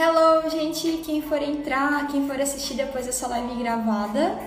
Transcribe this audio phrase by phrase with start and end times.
[0.00, 4.38] Hello, gente, quem for entrar, quem for assistir depois dessa live gravada,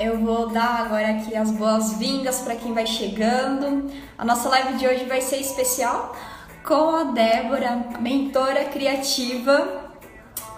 [0.00, 3.92] eu vou dar agora aqui as boas-vindas para quem vai chegando.
[4.16, 6.16] A nossa live de hoje vai ser especial
[6.64, 9.92] com a Débora, mentora criativa,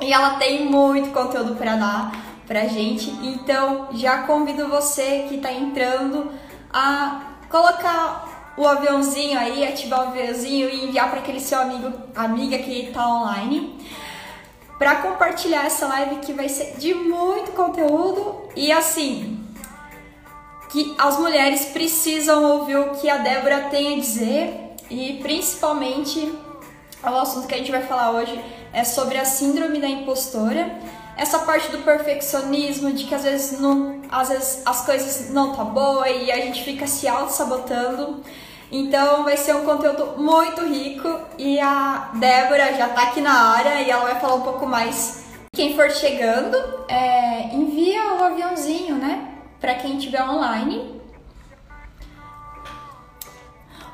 [0.00, 2.12] e ela tem muito conteúdo para dar
[2.46, 3.10] pra gente.
[3.20, 6.30] Então, já convido você que tá entrando
[6.72, 12.58] a colocar o aviãozinho aí, ativar o aviãozinho e enviar para aquele seu amigo, amiga
[12.58, 13.78] que está online,
[14.78, 19.38] para compartilhar essa live que vai ser de muito conteúdo e assim,
[20.70, 26.32] que as mulheres precisam ouvir o que a Débora tem a dizer e principalmente
[27.02, 28.38] o assunto que a gente vai falar hoje
[28.72, 30.70] é sobre a síndrome da impostora
[31.16, 35.64] essa parte do perfeccionismo, de que às vezes, não, às vezes as coisas não tá
[35.64, 38.22] boa e a gente fica se auto-sabotando.
[38.74, 43.82] Então vai ser um conteúdo muito rico e a Débora já tá aqui na área
[43.82, 45.26] e ela vai falar um pouco mais.
[45.54, 46.56] Quem for chegando,
[46.88, 49.34] é, envia o aviãozinho, né?
[49.60, 51.02] Para quem estiver online.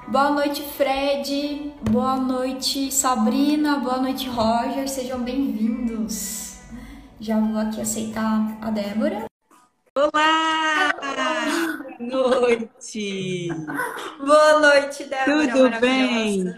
[0.07, 1.73] Boa noite, Fred.
[1.91, 3.81] Boa noite, Sabrina.
[3.81, 4.89] Boa noite, Roger.
[4.89, 6.61] Sejam bem-vindos.
[7.19, 9.25] Já vou aqui aceitar a Débora.
[10.01, 10.93] Olá!
[11.99, 13.49] Boa noite!
[14.25, 15.53] Boa noite, Débora.
[15.53, 16.57] Tudo bem?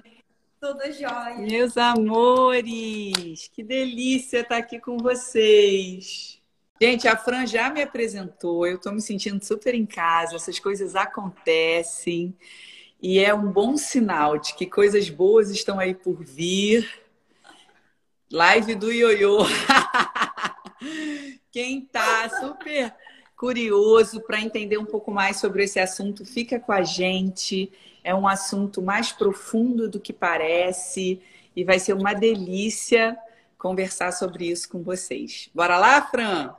[0.61, 1.39] Tudo jóia.
[1.39, 6.39] Meus amores, que delícia estar aqui com vocês.
[6.83, 10.95] Gente, a Fran já me apresentou, eu estou me sentindo super em casa, essas coisas
[10.95, 12.37] acontecem
[13.01, 16.87] e é um bom sinal de que coisas boas estão aí por vir.
[18.31, 19.39] Live do Ioiô.
[21.51, 22.95] Quem tá super
[23.41, 27.73] curioso para entender um pouco mais sobre esse assunto, fica com a gente.
[28.05, 31.23] É um assunto mais profundo do que parece
[31.57, 33.17] e vai ser uma delícia
[33.57, 35.49] conversar sobre isso com vocês.
[35.55, 36.55] Bora lá, Fran?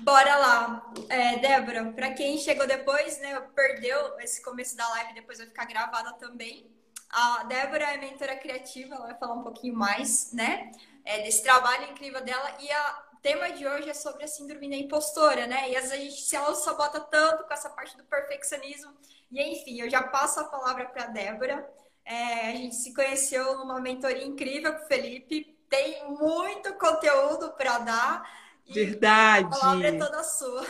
[0.00, 0.92] Bora lá.
[1.08, 5.66] É, Débora, para quem chegou depois, né, perdeu esse começo da live, depois vai ficar
[5.66, 6.66] gravada também.
[7.10, 10.72] A Débora é mentora criativa, ela vai falar um pouquinho mais, né,
[11.04, 12.56] é, desse trabalho incrível dela.
[12.60, 15.70] E a tema de hoje é sobre a síndrome da impostora, né?
[15.70, 18.92] E às vezes a gente se auto-sabota tanto com essa parte do perfeccionismo.
[19.32, 21.66] E enfim, eu já passo a palavra para a Débora.
[22.04, 25.56] É, a gente se conheceu numa mentoria incrível com o Felipe.
[25.70, 28.30] Tem muito conteúdo para dar.
[28.68, 29.46] Verdade.
[29.46, 30.66] A palavra é toda sua.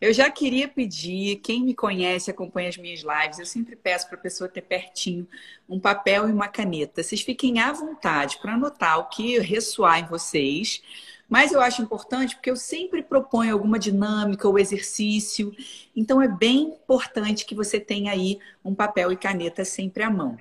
[0.00, 4.16] Eu já queria pedir, quem me conhece, acompanha as minhas lives, eu sempre peço para
[4.16, 5.26] a pessoa ter pertinho
[5.68, 7.02] um papel e uma caneta.
[7.02, 10.82] Vocês fiquem à vontade para anotar o que ressoar em vocês
[11.28, 15.54] mas eu acho importante porque eu sempre proponho alguma dinâmica ou exercício.
[15.94, 20.38] Então é bem importante que você tenha aí um papel e caneta sempre à mão.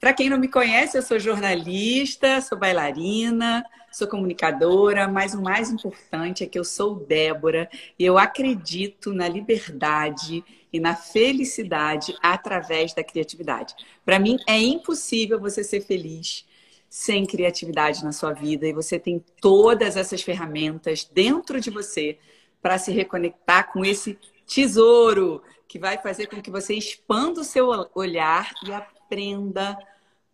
[0.00, 5.70] Para quem não me conhece, eu sou jornalista, sou bailarina, sou comunicadora, mas o mais
[5.70, 12.94] importante é que eu sou Débora e eu acredito na liberdade e na felicidade através
[12.94, 13.74] da criatividade.
[14.04, 16.46] Para mim é impossível você ser feliz
[16.88, 22.18] sem criatividade na sua vida e você tem todas essas ferramentas dentro de você
[22.62, 27.68] para se reconectar com esse tesouro que vai fazer com que você expanda o seu
[27.94, 29.78] olhar e aprenda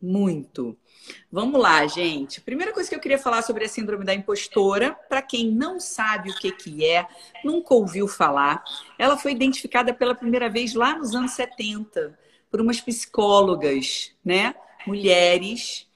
[0.01, 0.77] muito.
[1.31, 2.41] Vamos lá, gente.
[2.41, 6.31] Primeira coisa que eu queria falar sobre a síndrome da impostora, para quem não sabe
[6.31, 7.07] o que, que é,
[7.45, 8.63] nunca ouviu falar,
[8.99, 12.17] ela foi identificada pela primeira vez lá nos anos 70
[12.51, 14.55] por umas psicólogas, né?
[14.87, 15.89] Mulheres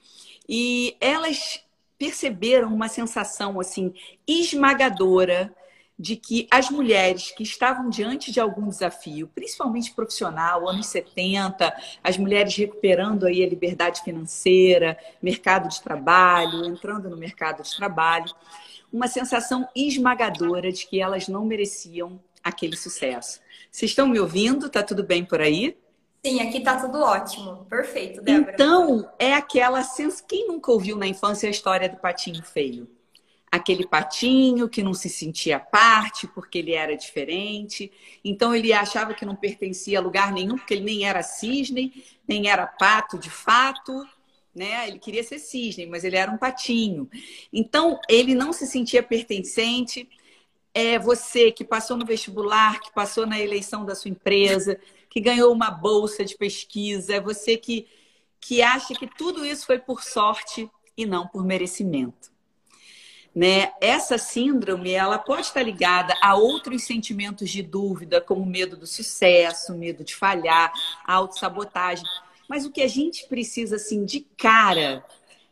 [0.49, 1.63] e elas
[1.95, 3.93] perceberam uma sensação assim
[4.27, 5.53] esmagadora
[5.97, 11.71] de que as mulheres que estavam diante de algum desafio, principalmente profissional, anos 70,
[12.01, 18.33] as mulheres recuperando aí a liberdade financeira, mercado de trabalho, entrando no mercado de trabalho,
[18.91, 23.41] uma sensação esmagadora de que elas não mereciam aquele sucesso.
[23.69, 24.69] Vocês estão me ouvindo?
[24.69, 25.77] Tá tudo bem por aí?
[26.25, 27.65] Sim, aqui tá tudo ótimo.
[27.69, 28.51] Perfeito, Débora.
[28.53, 30.25] Então, é aquela sensação.
[30.27, 32.89] Quem nunca ouviu na infância a história do patinho feio?
[33.49, 37.91] Aquele patinho que não se sentia parte porque ele era diferente.
[38.23, 42.49] Então, ele achava que não pertencia a lugar nenhum, porque ele nem era cisne, nem
[42.49, 44.05] era pato de fato.
[44.53, 44.89] Né?
[44.89, 47.09] Ele queria ser cisne, mas ele era um patinho.
[47.51, 50.07] Então, ele não se sentia pertencente.
[50.73, 54.79] É você que passou no vestibular, que passou na eleição da sua empresa,
[55.09, 57.87] que ganhou uma bolsa de pesquisa, é você que,
[58.39, 62.31] que acha que tudo isso foi por sorte e não por merecimento.
[63.33, 63.71] Né?
[63.79, 69.75] Essa síndrome ela pode estar ligada a outros sentimentos de dúvida, como medo do sucesso,
[69.75, 70.71] medo de falhar,
[71.05, 72.05] autossabotagem.
[72.47, 75.05] Mas o que a gente precisa assim de cara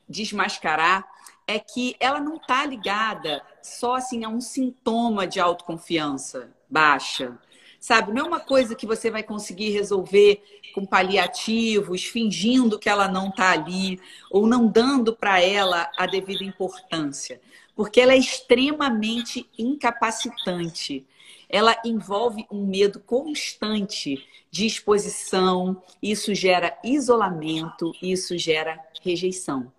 [0.10, 1.08] desmascarar
[1.46, 7.38] é que ela não está ligada só assim a um sintoma de autoconfiança baixa.
[7.80, 10.42] Sabe, não é uma coisa que você vai conseguir resolver
[10.74, 14.00] com paliativos, fingindo que ela não está ali,
[14.32, 17.40] ou não dando para ela a devida importância,
[17.76, 21.06] porque ela é extremamente incapacitante.
[21.50, 29.72] Ela envolve um medo constante de exposição, isso gera isolamento, isso gera rejeição.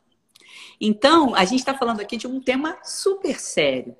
[0.80, 3.96] Então, a gente está falando aqui de um tema super sério.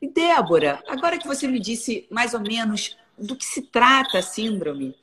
[0.00, 4.22] E Débora, agora que você me disse mais ou menos do que se trata a
[4.22, 4.96] síndrome,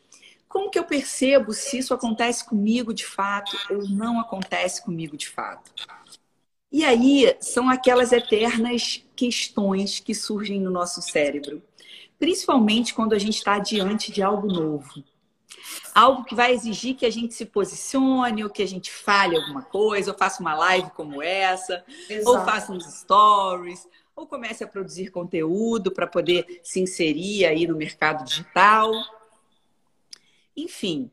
[0.48, 5.30] como que eu percebo se isso acontece comigo de fato ou não acontece comigo de
[5.30, 5.72] fato?
[6.72, 11.62] E aí são aquelas eternas questões que surgem no nosso cérebro,
[12.20, 15.04] principalmente quando a gente está diante de algo novo
[15.94, 19.64] algo que vai exigir que a gente se posicione, ou que a gente fale alguma
[19.64, 22.30] coisa, ou faça uma live como essa, Exato.
[22.30, 23.88] ou faça uns stories,
[24.18, 28.92] ou comece a produzir conteúdo para poder se inserir aí no mercado digital.
[30.56, 31.12] Enfim,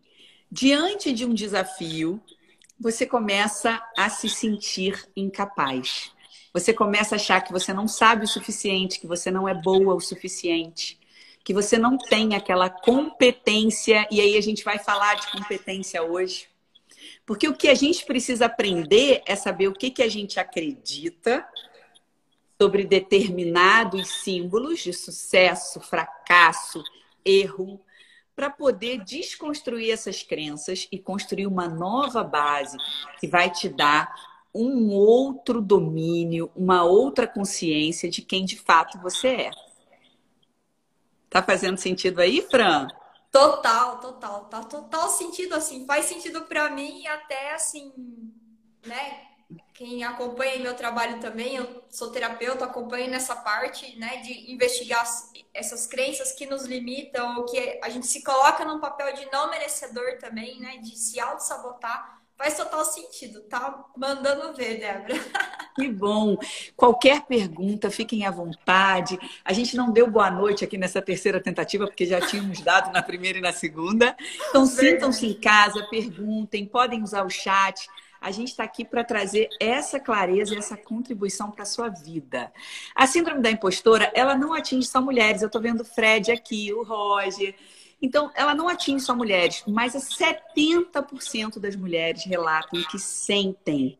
[0.50, 2.18] diante de um desafio,
[2.80, 6.12] você começa a se sentir incapaz.
[6.54, 9.94] Você começa a achar que você não sabe o suficiente, que você não é boa
[9.94, 10.98] o suficiente,
[11.44, 16.48] que você não tem aquela competência, e aí a gente vai falar de competência hoje.
[17.26, 21.46] Porque o que a gente precisa aprender é saber o que, que a gente acredita
[22.64, 26.82] sobre determinados símbolos de sucesso, fracasso,
[27.22, 27.78] erro,
[28.34, 32.78] para poder desconstruir essas crenças e construir uma nova base
[33.20, 34.14] que vai te dar
[34.54, 39.50] um outro domínio, uma outra consciência de quem de fato você é.
[41.28, 42.88] Tá fazendo sentido aí, Fran?
[43.30, 44.46] Total, total.
[44.46, 45.84] Tá total sentido assim.
[45.84, 47.92] Faz sentido para mim até assim,
[48.86, 49.33] né?
[49.74, 55.04] Quem acompanha meu trabalho também, eu sou terapeuta, acompanho nessa parte, né, de investigar
[55.52, 59.50] essas crenças que nos limitam, ou que a gente se coloca num papel de não
[59.50, 62.22] merecedor também, né, de se auto-sabotar.
[62.36, 65.14] Faz total sentido, tá mandando ver, Débora.
[65.74, 66.36] Que bom.
[66.76, 69.18] Qualquer pergunta, fiquem à vontade.
[69.44, 73.02] A gente não deu boa noite aqui nessa terceira tentativa, porque já tínhamos dado na
[73.02, 74.16] primeira e na segunda.
[74.50, 77.88] Então, sintam-se em casa, perguntem, podem usar o chat.
[78.24, 82.50] A gente está aqui para trazer essa clareza essa contribuição para a sua vida.
[82.94, 85.42] A síndrome da impostora, ela não atinge só mulheres.
[85.42, 87.54] Eu estou vendo o Fred aqui, o Roger.
[88.00, 93.98] Então, ela não atinge só mulheres, mas 70% das mulheres relatam que sentem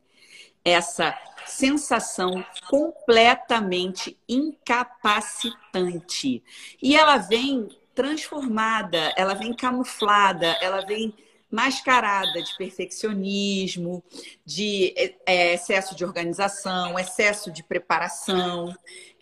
[0.65, 6.43] essa sensação completamente incapacitante.
[6.83, 11.15] E ela vem transformada, ela vem camuflada, ela vem
[11.55, 14.03] mascarada de perfeccionismo,
[14.45, 14.93] de
[15.25, 18.75] é, excesso de organização, excesso de preparação,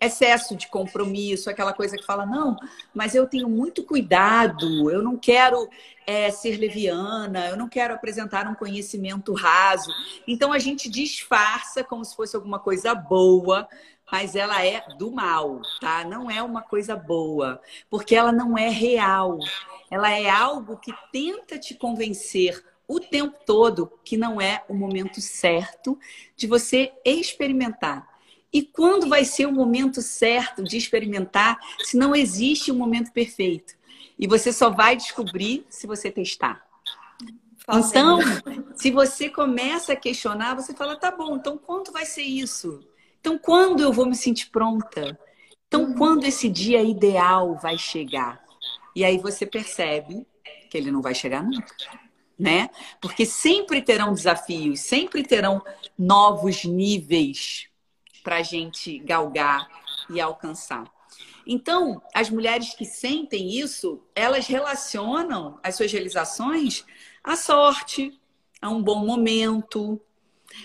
[0.05, 2.57] excesso de compromisso, aquela coisa que fala, não,
[2.93, 5.69] mas eu tenho muito cuidado, eu não quero
[6.05, 9.91] é, ser leviana, eu não quero apresentar um conhecimento raso.
[10.27, 13.67] Então a gente disfarça como se fosse alguma coisa boa,
[14.11, 16.03] mas ela é do mal, tá?
[16.03, 19.39] Não é uma coisa boa, porque ela não é real.
[19.89, 25.19] Ela é algo que tenta te convencer o tempo todo que não é o momento
[25.19, 25.97] certo
[26.35, 28.12] de você experimentar.
[28.53, 33.73] E quando vai ser o momento certo de experimentar se não existe um momento perfeito?
[34.17, 36.63] E você só vai descobrir se você testar.
[37.67, 38.19] Então,
[38.75, 42.81] se você começa a questionar, você fala: tá bom, então quando vai ser isso?
[43.19, 45.17] Então, quando eu vou me sentir pronta?
[45.67, 48.43] Então, quando esse dia ideal vai chegar?
[48.95, 50.27] E aí você percebe
[50.69, 51.73] que ele não vai chegar nunca,
[52.37, 52.69] né?
[53.01, 55.63] Porque sempre terão desafios, sempre terão
[55.97, 57.72] novos níveis
[58.23, 59.67] para a gente galgar
[60.09, 60.85] e alcançar.
[61.45, 66.85] Então, as mulheres que sentem isso, elas relacionam as suas realizações
[67.23, 68.17] à sorte,
[68.61, 70.01] a um bom momento,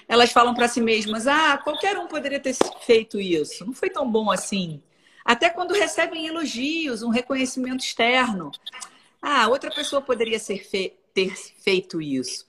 [0.06, 3.64] elas falam para si mesmas: ah, qualquer um poderia ter feito isso.
[3.64, 4.82] Não foi tão bom assim.
[5.24, 8.50] Até quando recebem elogios, um reconhecimento externo.
[9.20, 12.46] Ah, outra pessoa poderia fe ter feito isso.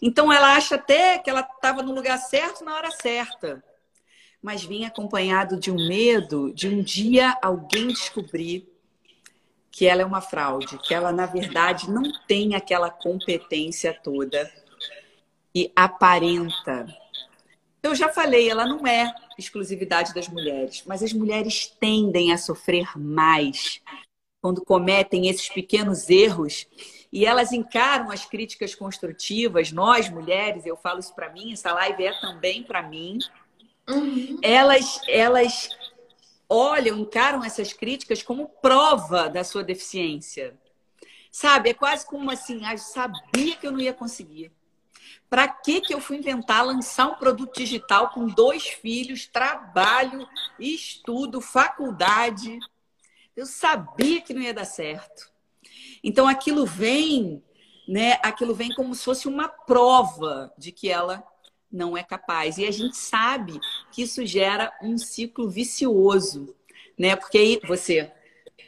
[0.00, 3.62] Então ela acha até que ela estava no lugar certo na hora certa.
[4.44, 8.68] Mas vinha acompanhado de um medo de um dia alguém descobrir
[9.70, 14.52] que ela é uma fraude, que ela, na verdade, não tem aquela competência toda
[15.54, 16.86] e aparenta.
[17.82, 22.98] Eu já falei, ela não é exclusividade das mulheres, mas as mulheres tendem a sofrer
[22.98, 23.80] mais
[24.42, 26.66] quando cometem esses pequenos erros
[27.10, 32.04] e elas encaram as críticas construtivas, nós mulheres, eu falo isso para mim, essa live
[32.04, 33.18] é também para mim.
[33.88, 34.38] Uhum.
[34.42, 35.68] Elas, elas
[36.48, 40.58] olham, encaram essas críticas como prova da sua deficiência.
[41.30, 41.70] Sabe?
[41.70, 44.52] É quase como assim, ah, sabia que eu não ia conseguir.
[45.28, 51.40] Para que, que eu fui inventar lançar um produto digital com dois filhos, trabalho, estudo,
[51.40, 52.58] faculdade?
[53.36, 55.32] Eu sabia que não ia dar certo.
[56.02, 57.42] Então aquilo vem,
[57.88, 58.18] né?
[58.22, 61.24] Aquilo vem como se fosse uma prova de que ela
[61.74, 62.58] não é capaz.
[62.58, 66.54] E a gente sabe que isso gera um ciclo vicioso,
[66.98, 67.16] né?
[67.16, 68.10] Porque aí você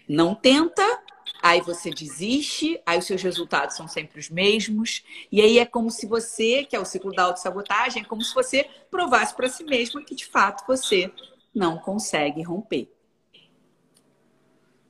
[0.09, 0.83] não tenta,
[1.43, 5.05] aí você desiste, aí os seus resultados são sempre os mesmos.
[5.31, 8.35] E aí é como se você, que é o ciclo da autossabotagem, é como se
[8.35, 11.11] você provasse para si mesmo que de fato você
[11.55, 12.91] não consegue romper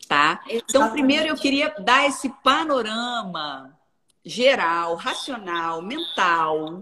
[0.07, 0.41] tá?
[0.49, 3.77] Então, primeiro eu queria dar esse panorama
[4.25, 6.81] geral, racional, mental.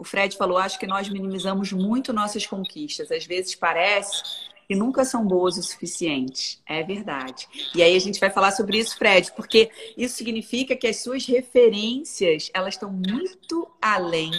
[0.00, 3.12] O Fred falou: acho que nós minimizamos muito nossas conquistas.
[3.12, 4.22] Às vezes parece
[4.66, 6.58] que nunca são boas o suficiente.
[6.66, 7.46] É verdade.
[7.74, 11.26] E aí a gente vai falar sobre isso, Fred, porque isso significa que as suas
[11.26, 14.30] referências elas estão muito além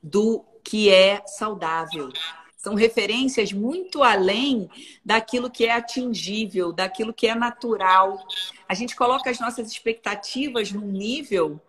[0.00, 2.12] do que é saudável.
[2.56, 4.70] São referências muito além
[5.04, 8.24] daquilo que é atingível, daquilo que é natural.
[8.68, 11.60] A gente coloca as nossas expectativas num nível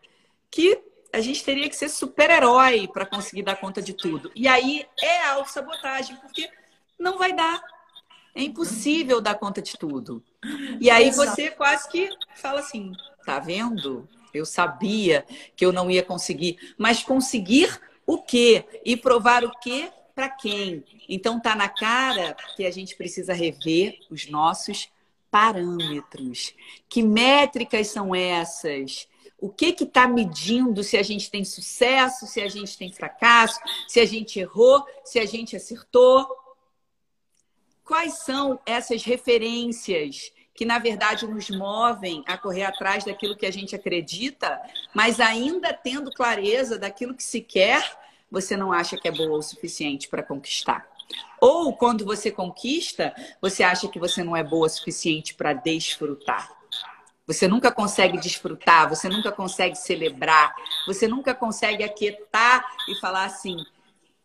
[0.52, 0.80] que
[1.16, 4.32] a gente teria que ser super-herói para conseguir dar conta de tudo.
[4.36, 6.50] E aí é auto-sabotagem, porque
[7.00, 7.62] não vai dar.
[8.36, 10.22] É impossível dar conta de tudo.
[10.80, 12.92] E aí você quase que fala assim:
[13.26, 14.08] tá vendo?
[14.34, 16.76] Eu sabia que eu não ia conseguir.
[16.78, 18.66] Mas conseguir o quê?
[18.84, 19.90] E provar o quê?
[20.14, 20.82] para quem.
[21.10, 24.90] Então tá na cara que a gente precisa rever os nossos
[25.30, 26.54] parâmetros.
[26.88, 29.10] Que métricas são essas?
[29.46, 34.00] O que está medindo se a gente tem sucesso, se a gente tem fracasso, se
[34.00, 36.28] a gente errou, se a gente acertou?
[37.84, 43.52] Quais são essas referências que na verdade nos movem a correr atrás daquilo que a
[43.52, 44.60] gente acredita,
[44.96, 48.00] mas ainda tendo clareza daquilo que se quer
[48.32, 50.90] você não acha que é boa o suficiente para conquistar.
[51.40, 56.55] Ou quando você conquista, você acha que você não é boa o suficiente para desfrutar.
[57.28, 60.54] Você nunca consegue desfrutar, você nunca consegue celebrar,
[60.86, 63.58] você nunca consegue aquietar e falar assim: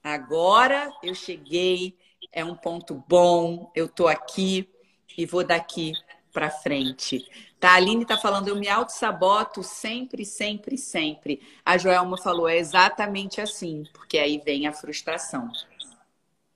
[0.05, 1.97] agora eu cheguei,
[2.33, 4.69] é um ponto bom, eu tô aqui
[5.17, 5.95] e vou daqui
[6.33, 7.27] para frente.
[7.59, 11.43] Tá, a Aline está falando, eu me auto-saboto sempre, sempre, sempre.
[11.65, 15.51] A Joelma falou, é exatamente assim, porque aí vem a frustração.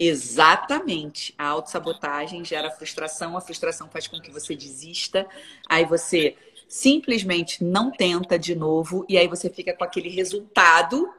[0.06, 1.34] Exatamente.
[1.38, 5.26] A autossabotagem gera frustração, a frustração faz com que você desista,
[5.68, 6.36] aí você
[6.68, 11.10] simplesmente não tenta de novo, e aí você fica com aquele resultado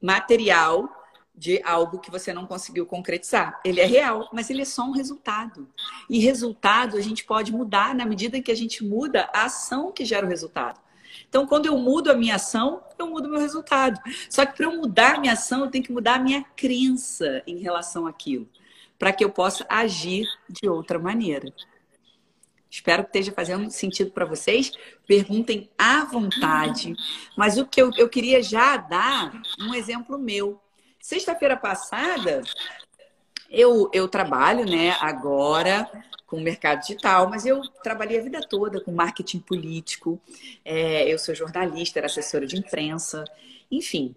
[0.00, 0.88] material
[1.34, 3.60] de algo que você não conseguiu concretizar.
[3.64, 5.68] Ele é real, mas ele é só um resultado.
[6.10, 9.92] E resultado a gente pode mudar na medida em que a gente muda a ação
[9.92, 10.80] que gera o resultado.
[11.32, 13.98] Então, quando eu mudo a minha ação, eu mudo o meu resultado.
[14.28, 17.42] Só que para eu mudar a minha ação, eu tenho que mudar a minha crença
[17.46, 18.46] em relação àquilo,
[18.98, 21.50] para que eu possa agir de outra maneira.
[22.68, 24.72] Espero que esteja fazendo sentido para vocês.
[25.06, 26.94] Perguntem à vontade.
[27.34, 30.60] Mas o que eu, eu queria já dar um exemplo meu.
[31.00, 32.42] Sexta-feira passada,
[33.52, 35.88] eu, eu trabalho, né, agora
[36.26, 40.18] com o mercado digital, mas eu trabalhei a vida toda com marketing político.
[40.64, 43.22] É, eu sou jornalista, era assessora de imprensa,
[43.70, 44.16] enfim.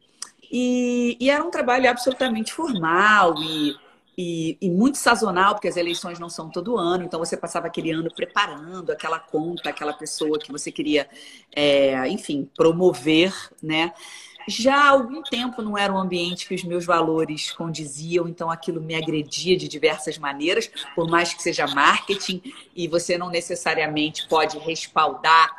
[0.50, 3.76] E, e era um trabalho absolutamente formal e,
[4.18, 7.92] e, e, muito sazonal, porque as eleições não são todo ano, então você passava aquele
[7.92, 11.10] ano preparando aquela conta, aquela pessoa que você queria,
[11.54, 13.92] é, enfim, promover, né?
[14.48, 18.80] Já há algum tempo não era um ambiente que os meus valores condiziam, então aquilo
[18.80, 22.42] me agredia de diversas maneiras, por mais que seja marketing
[22.76, 25.50] e você não necessariamente pode respaldar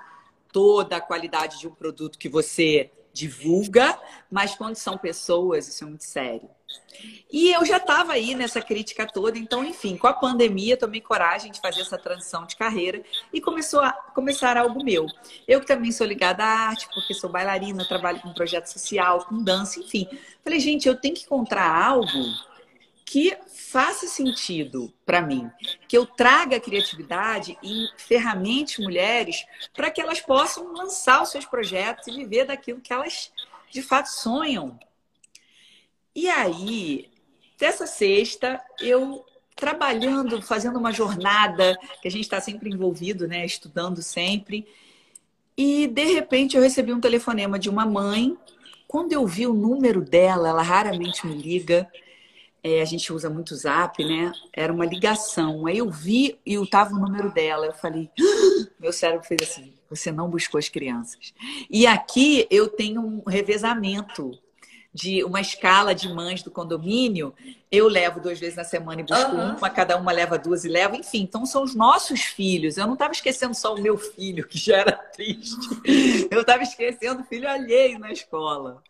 [0.52, 3.98] toda a qualidade de um produto que você divulga,
[4.30, 6.48] mas quando são pessoas, isso é muito sério.
[7.30, 11.50] E eu já estava aí nessa crítica toda, então, enfim, com a pandemia, tomei coragem
[11.50, 15.06] de fazer essa transição de carreira e começou a começar algo meu.
[15.46, 19.42] Eu que também sou ligada à arte, porque sou bailarina, trabalho com projeto social, com
[19.42, 20.08] dança, enfim.
[20.42, 22.24] Falei, gente, eu tenho que encontrar algo
[23.04, 25.48] que faça sentido para mim,
[25.86, 32.08] que eu traga criatividade e ferramentas mulheres para que elas possam lançar os seus projetos
[32.08, 33.30] e viver daquilo que elas
[33.70, 34.78] de fato sonham.
[36.16, 37.10] E aí,
[37.58, 39.22] dessa sexta, eu
[39.54, 44.66] trabalhando, fazendo uma jornada que a gente está sempre envolvido, né, estudando sempre,
[45.58, 48.36] E de repente eu recebi um telefonema de uma mãe.
[48.86, 51.90] Quando eu vi o número dela, ela raramente me liga.
[52.62, 54.32] É, a gente usa muito o zap, né?
[54.52, 55.66] Era uma ligação.
[55.66, 57.64] Aí eu vi e estava o número dela.
[57.64, 58.68] Eu falei, ah!
[58.78, 61.32] meu cérebro fez assim: você não buscou as crianças.
[61.70, 64.38] E aqui eu tenho um revezamento
[64.96, 67.34] de uma escala de mães do condomínio,
[67.70, 69.56] eu levo duas vezes na semana e busco uhum.
[69.56, 71.20] uma, cada uma leva duas e leva, enfim.
[71.20, 72.78] Então são os nossos filhos.
[72.78, 75.54] Eu não estava esquecendo só o meu filho, que já era triste.
[76.30, 78.82] Eu estava esquecendo o filho alheio na escola.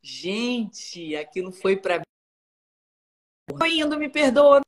[0.00, 2.04] Gente, aquilo foi para mim.
[3.58, 4.62] Foi indo, me perdoa.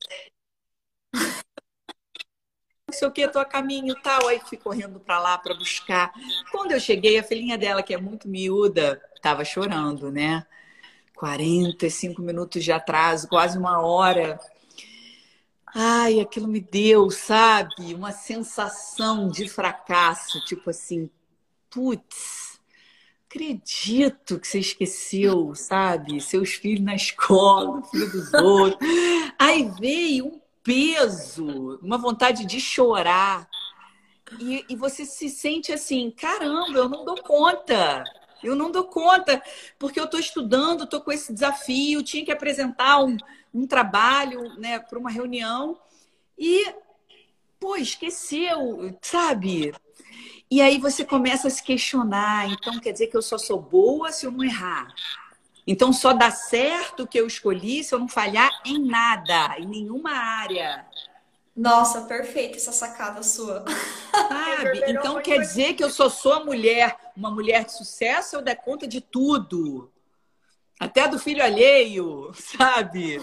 [2.91, 4.27] Não sei o que, tô a caminho tal.
[4.27, 6.11] Aí fui correndo para lá para buscar.
[6.51, 10.45] Quando eu cheguei, a filhinha dela, que é muito miúda, estava chorando, né?
[11.15, 14.37] 45 minutos de atraso, quase uma hora.
[15.73, 21.09] Ai, aquilo me deu, sabe, uma sensação de fracasso, tipo assim,
[21.69, 22.59] putz,
[23.29, 28.85] acredito que você esqueceu, sabe, seus filhos na escola, filho dos outros.
[29.39, 33.49] Aí veio um peso, uma vontade de chorar.
[34.39, 38.03] E, e você se sente assim, caramba, eu não dou conta.
[38.43, 39.41] Eu não dou conta,
[39.77, 43.15] porque eu estou estudando, estou com esse desafio, tinha que apresentar um,
[43.53, 45.79] um trabalho né, para uma reunião
[46.37, 46.73] e,
[47.59, 49.71] pô, esqueceu, sabe?
[50.49, 52.49] E aí você começa a se questionar.
[52.49, 54.93] Então, quer dizer que eu só sou boa se eu não errar.
[55.65, 59.65] Então, só dá certo o que eu escolhi se eu não falhar em nada, em
[59.65, 60.85] nenhuma área.
[61.55, 63.65] Nossa, perfeita essa sacada sua.
[64.11, 64.83] Sabe?
[64.87, 68.87] então quer dizer que eu só sou mulher, uma mulher de sucesso, eu der conta
[68.87, 69.91] de tudo.
[70.79, 73.19] Até do filho alheio, sabe?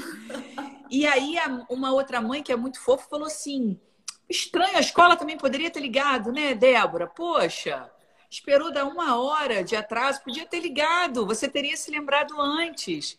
[0.88, 1.36] E aí
[1.68, 3.80] uma outra mãe que é muito fofa falou assim:
[4.28, 7.06] estranho, a escola também poderia ter ligado, né, Débora?
[7.08, 7.90] Poxa,
[8.30, 13.18] esperou dar uma hora de atraso, podia ter ligado, você teria se lembrado antes.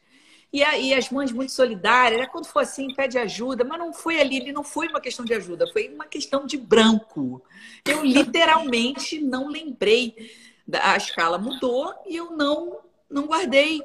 [0.52, 2.28] E, a, e as mães muito solidárias, né?
[2.28, 5.68] quando for assim, pede ajuda, mas não foi ali, não foi uma questão de ajuda,
[5.72, 7.44] foi uma questão de branco.
[7.86, 10.32] Eu literalmente não lembrei.
[10.82, 13.84] A escala mudou e eu não, não guardei.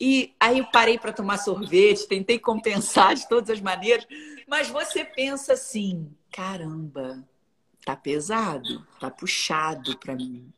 [0.00, 4.06] E aí eu parei para tomar sorvete, tentei compensar de todas as maneiras,
[4.46, 7.22] mas você pensa assim: caramba,
[7.86, 10.52] tá pesado, tá puxado para mim.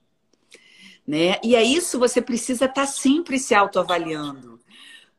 [1.06, 1.38] Né?
[1.44, 4.58] E é isso, você precisa estar tá sempre se autoavaliando.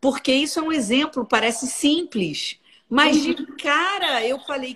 [0.01, 4.75] Porque isso é um exemplo, parece simples, mas de cara eu falei,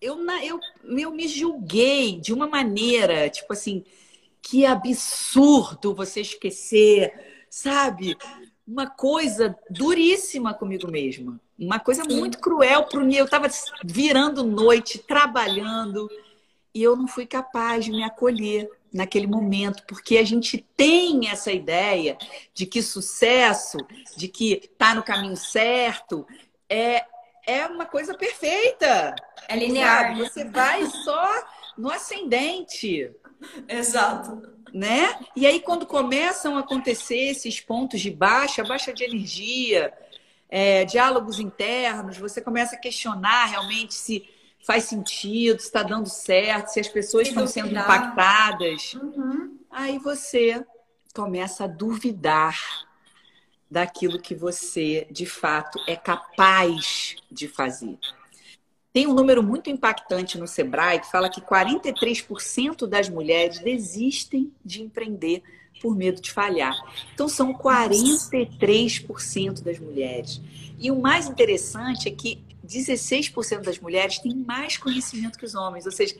[0.00, 3.84] eu, eu, eu me julguei de uma maneira, tipo assim,
[4.40, 8.16] que absurdo você esquecer, sabe?
[8.66, 11.40] Uma coisa duríssima comigo mesma.
[11.58, 13.14] Uma coisa muito cruel para mim.
[13.14, 13.48] Eu estava
[13.84, 16.08] virando noite, trabalhando,
[16.74, 21.50] e eu não fui capaz de me acolher naquele momento, porque a gente tem essa
[21.50, 22.16] ideia
[22.52, 23.78] de que sucesso,
[24.16, 26.26] de que tá no caminho certo,
[26.68, 27.04] é,
[27.46, 29.14] é uma coisa perfeita.
[29.48, 30.08] É linear.
[30.08, 30.20] Sabe?
[30.20, 31.44] Você vai só
[31.76, 33.10] no ascendente.
[33.68, 34.42] Exato.
[34.72, 35.18] Né?
[35.36, 39.92] E aí, quando começam a acontecer esses pontos de baixa, baixa de energia,
[40.48, 44.26] é, diálogos internos, você começa a questionar realmente se
[44.64, 48.94] faz sentido, se está dando certo, se as pessoas estão sendo impactadas.
[48.94, 49.58] Uhum.
[49.70, 50.64] Aí você
[51.14, 52.58] começa a duvidar
[53.70, 57.98] daquilo que você, de fato, é capaz de fazer.
[58.92, 64.82] Tem um número muito impactante no Sebrae que fala que 43% das mulheres desistem de
[64.82, 65.42] empreender
[65.80, 66.76] por medo de falhar.
[67.14, 70.42] Então, são 43% das mulheres.
[70.78, 75.86] E o mais interessante é que 16% das mulheres têm mais conhecimento que os homens,
[75.86, 76.16] ou seja,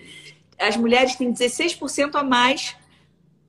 [0.59, 2.77] as mulheres têm 16% a mais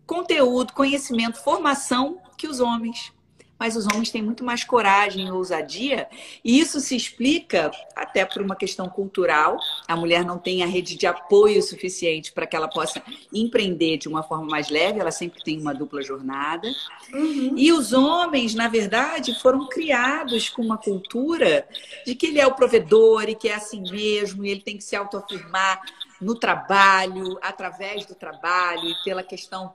[0.05, 3.11] conteúdo, conhecimento, formação que os homens
[3.59, 6.07] mas os homens têm muito mais coragem e ousadia,
[6.43, 9.57] e isso se explica até por uma questão cultural.
[9.87, 14.07] A mulher não tem a rede de apoio suficiente para que ela possa empreender de
[14.07, 16.67] uma forma mais leve, ela sempre tem uma dupla jornada.
[17.13, 17.53] Uhum.
[17.55, 21.67] E os homens, na verdade, foram criados com uma cultura
[22.05, 24.83] de que ele é o provedor e que é assim mesmo, e ele tem que
[24.83, 25.81] se autoafirmar
[26.19, 29.73] no trabalho, através do trabalho, e pela questão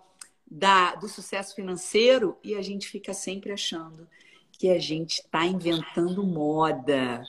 [0.50, 4.08] da, do sucesso financeiro e a gente fica sempre achando
[4.52, 7.22] que a gente está inventando moda,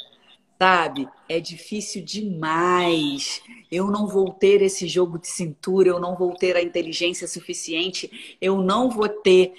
[0.57, 1.07] sabe?
[1.27, 3.41] É difícil demais.
[3.71, 8.37] Eu não vou ter esse jogo de cintura, eu não vou ter a inteligência suficiente,
[8.41, 9.53] eu não vou ter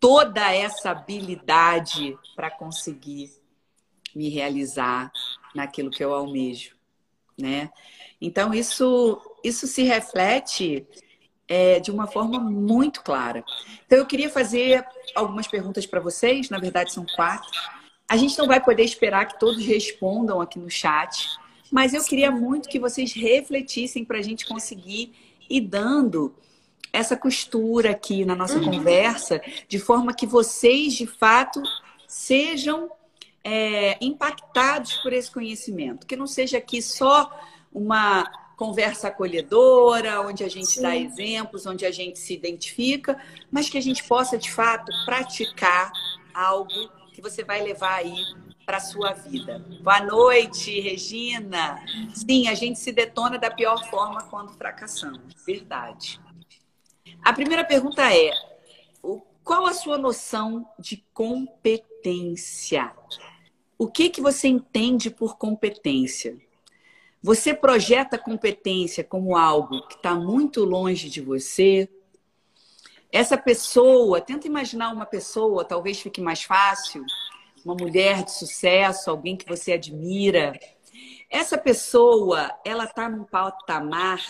[0.00, 3.30] toda essa habilidade para conseguir
[4.14, 5.12] me realizar
[5.54, 6.74] naquilo que eu almejo,
[7.38, 7.70] né?
[8.20, 10.86] Então isso isso se reflete
[11.52, 13.44] é, de uma forma muito clara.
[13.84, 14.82] Então, eu queria fazer
[15.14, 17.50] algumas perguntas para vocês, na verdade, são quatro.
[18.08, 21.28] A gente não vai poder esperar que todos respondam aqui no chat,
[21.70, 25.12] mas eu queria muito que vocês refletissem para a gente conseguir
[25.50, 26.34] ir dando
[26.90, 28.70] essa costura aqui na nossa uhum.
[28.70, 31.62] conversa, de forma que vocês, de fato,
[32.08, 32.90] sejam
[33.44, 36.06] é, impactados por esse conhecimento.
[36.06, 37.30] Que não seja aqui só
[37.70, 38.24] uma
[38.62, 40.82] conversa acolhedora, onde a gente Sim.
[40.82, 43.20] dá exemplos, onde a gente se identifica,
[43.50, 45.90] mas que a gente possa, de fato, praticar
[46.32, 48.24] algo que você vai levar aí
[48.64, 49.58] para a sua vida.
[49.82, 51.84] Boa noite, Regina.
[52.14, 55.34] Sim, a gente se detona da pior forma quando fracassamos.
[55.44, 56.20] Verdade.
[57.20, 58.30] A primeira pergunta é:
[59.42, 62.92] qual a sua noção de competência?
[63.76, 66.38] O que que você entende por competência?
[67.22, 71.88] Você projeta competência como algo que está muito longe de você?
[73.12, 77.04] Essa pessoa, tenta imaginar uma pessoa, talvez fique mais fácil,
[77.64, 80.58] uma mulher de sucesso, alguém que você admira.
[81.30, 84.20] Essa pessoa, ela está num patamar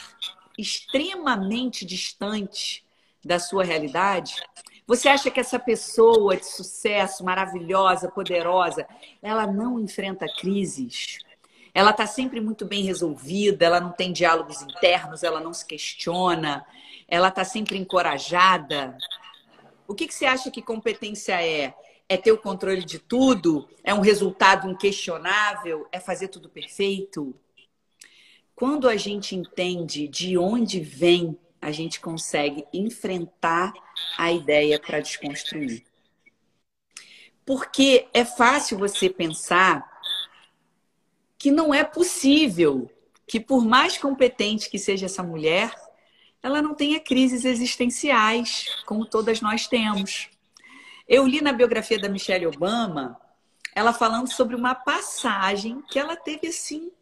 [0.59, 2.85] extremamente distante
[3.25, 4.35] da sua realidade?
[4.87, 8.87] Você acha que essa pessoa de sucesso, maravilhosa, poderosa,
[9.23, 11.21] ela não enfrenta crises?
[11.75, 16.67] Ela está sempre muito bem resolvida, ela não tem diálogos internos, ela não se questiona,
[17.09, 18.97] ela está sempre encorajada.
[19.87, 21.75] O que, que você acha que competência é?
[22.09, 23.69] É ter o controle de tudo?
[23.83, 25.87] É um resultado inquestionável?
[25.91, 27.35] É fazer tudo perfeito?
[28.55, 33.73] Quando a gente entende de onde vem, a gente consegue enfrentar
[34.19, 35.85] a ideia para desconstruir.
[37.47, 39.92] Porque é fácil você pensar
[41.43, 42.89] que não é possível
[43.27, 45.75] que, por mais competente que seja essa mulher,
[46.41, 50.31] ela não tenha crises existenciais, como todas nós temos.
[51.09, 53.21] Eu li na biografia da Michelle Obama
[53.75, 56.93] ela falando sobre uma passagem que ela teve assim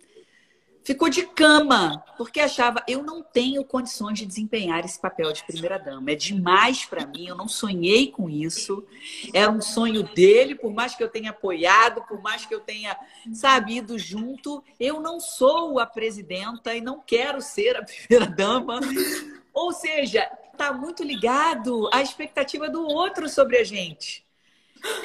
[0.85, 6.11] ficou de cama, porque achava, eu não tenho condições de desempenhar esse papel de primeira-dama.
[6.11, 8.85] É demais para mim, eu não sonhei com isso.
[9.33, 12.97] Era um sonho dele, por mais que eu tenha apoiado, por mais que eu tenha,
[13.33, 18.81] sabido junto, eu não sou a presidenta e não quero ser a primeira-dama.
[19.53, 24.25] Ou seja, está muito ligado à expectativa do outro sobre a gente.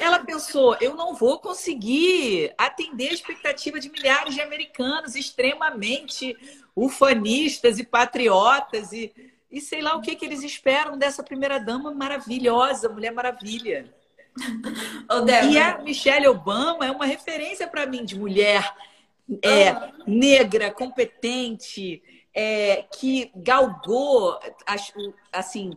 [0.00, 6.36] Ela pensou: eu não vou conseguir atender a expectativa de milhares de americanos extremamente
[6.74, 9.12] ufanistas e patriotas e,
[9.50, 13.92] e sei lá o que, que eles esperam dessa primeira dama maravilhosa, Mulher Maravilha.
[15.50, 18.74] e a Michelle Obama é uma referência para mim de mulher
[19.42, 19.74] é,
[20.06, 22.02] negra, competente,
[22.34, 24.38] é, que galgou
[25.32, 25.76] assim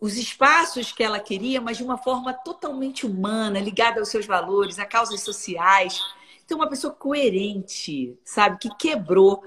[0.00, 4.78] os espaços que ela queria, mas de uma forma totalmente humana, ligada aos seus valores,
[4.78, 6.00] a causas sociais.
[6.44, 9.44] Então, uma pessoa coerente, sabe, que quebrou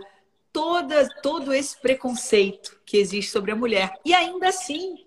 [0.53, 3.99] toda, todo esse preconceito que existe sobre a mulher.
[4.05, 5.03] E ainda assim,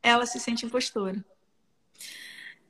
[0.00, 1.22] ela se sente impostora.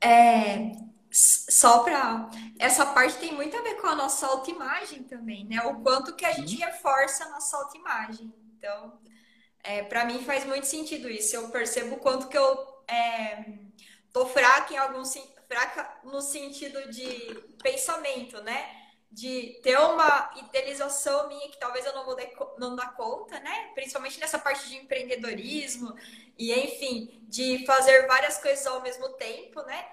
[0.01, 0.71] É,
[1.11, 5.61] só para essa parte tem muito a ver com a nossa autoimagem também, né?
[5.61, 8.33] O quanto que a gente reforça a nossa autoimagem.
[8.57, 8.99] Então,
[9.67, 11.35] é, para mim faz muito sentido isso.
[11.35, 13.43] Eu percebo o quanto que eu é,
[14.13, 15.03] tô fraca em algum
[15.45, 18.65] fraca no sentido de pensamento, né?
[19.11, 22.27] De ter uma idealização minha que talvez eu não vou dar,
[22.57, 23.71] não dar conta, né?
[23.75, 25.93] Principalmente nessa parte de empreendedorismo
[26.37, 29.85] e enfim, de fazer várias coisas ao mesmo tempo, né?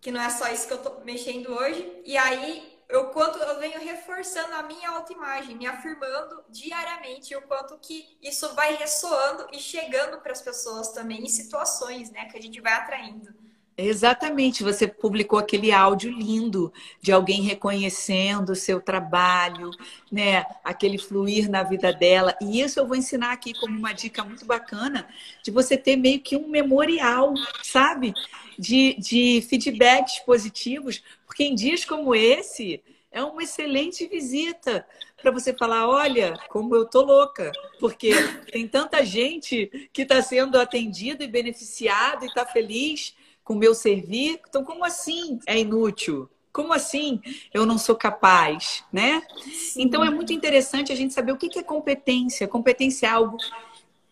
[0.00, 2.00] Que não é só isso que eu tô mexendo hoje.
[2.04, 7.78] E aí eu quanto eu venho reforçando a minha autoimagem, me afirmando diariamente o quanto
[7.78, 12.42] que isso vai ressoando e chegando para as pessoas também em situações, né, que a
[12.42, 13.47] gente vai atraindo.
[13.80, 19.70] Exatamente, você publicou aquele áudio lindo de alguém reconhecendo o seu trabalho,
[20.10, 20.44] né?
[20.64, 22.36] Aquele fluir na vida dela.
[22.42, 25.08] E isso eu vou ensinar aqui como uma dica muito bacana
[25.44, 28.12] de você ter meio que um memorial, sabe?
[28.58, 34.84] De, de feedbacks positivos, porque em dias como esse é uma excelente visita
[35.22, 38.10] para você falar, olha, como eu tô louca, porque
[38.50, 43.14] tem tanta gente que está sendo atendida e beneficiada e está feliz
[43.48, 44.38] com o meu servir.
[44.46, 46.28] Então, como assim é inútil?
[46.52, 49.22] Como assim eu não sou capaz, né?
[49.42, 49.82] Sim.
[49.82, 52.46] Então é muito interessante a gente saber o que é competência.
[52.46, 53.38] Competência é algo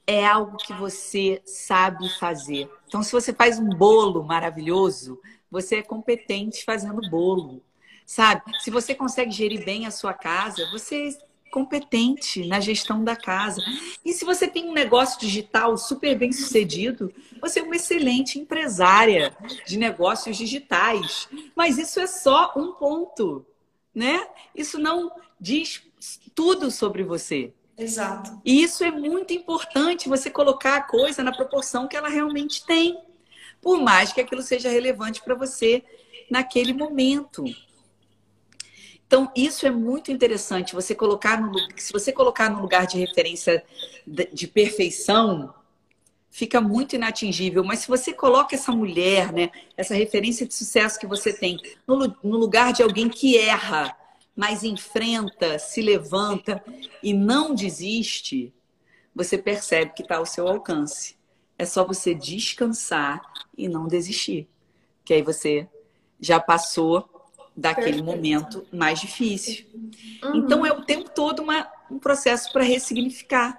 [0.06, 2.70] é algo que você sabe fazer.
[2.86, 5.20] Então, se você faz um bolo maravilhoso,
[5.50, 7.60] você é competente fazendo bolo,
[8.06, 8.42] sabe?
[8.60, 11.18] Se você consegue gerir bem a sua casa, você
[11.50, 13.62] competente na gestão da casa.
[14.04, 19.36] E se você tem um negócio digital super bem sucedido, você é uma excelente empresária
[19.66, 21.28] de negócios digitais.
[21.54, 23.44] Mas isso é só um ponto,
[23.94, 24.26] né?
[24.54, 25.82] Isso não diz
[26.34, 27.52] tudo sobre você.
[27.78, 28.40] Exato.
[28.44, 32.98] E isso é muito importante, você colocar a coisa na proporção que ela realmente tem.
[33.60, 35.84] Por mais que aquilo seja relevante para você
[36.30, 37.44] naquele momento.
[39.06, 40.74] Então, isso é muito interessante.
[40.74, 43.64] Você colocar no, se você colocar no lugar de referência
[44.06, 45.54] de, perfeição,
[46.28, 47.62] fica muito inatingível.
[47.62, 52.16] Mas se você coloca essa mulher, né, essa referência de sucesso que você tem, no,
[52.22, 53.96] no lugar de alguém que erra,
[54.34, 56.62] mas enfrenta, se levanta
[57.02, 58.52] e não desiste,
[59.14, 61.16] você percebe que está ao seu alcance.
[61.56, 63.22] É só você descansar
[63.56, 64.48] e não desistir.
[65.04, 65.66] Que aí você
[66.20, 67.15] já passou
[67.56, 68.04] daquele Perfeito.
[68.04, 69.66] momento mais difícil.
[70.22, 70.36] Uhum.
[70.36, 73.58] Então é o tempo todo uma, um processo para ressignificar,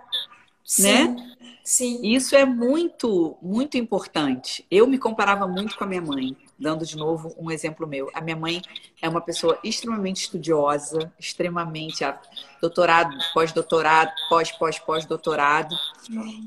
[0.64, 0.84] Sim.
[0.84, 1.34] né?
[1.64, 2.00] Sim.
[2.02, 4.66] Isso é muito, muito importante.
[4.72, 8.10] Eu me comparava muito com a minha mãe dando de novo um exemplo meu.
[8.14, 8.62] A minha mãe
[9.02, 12.04] é uma pessoa extremamente estudiosa, extremamente
[12.60, 15.76] doutorado, pós-doutorado, pós-pós pós-doutorado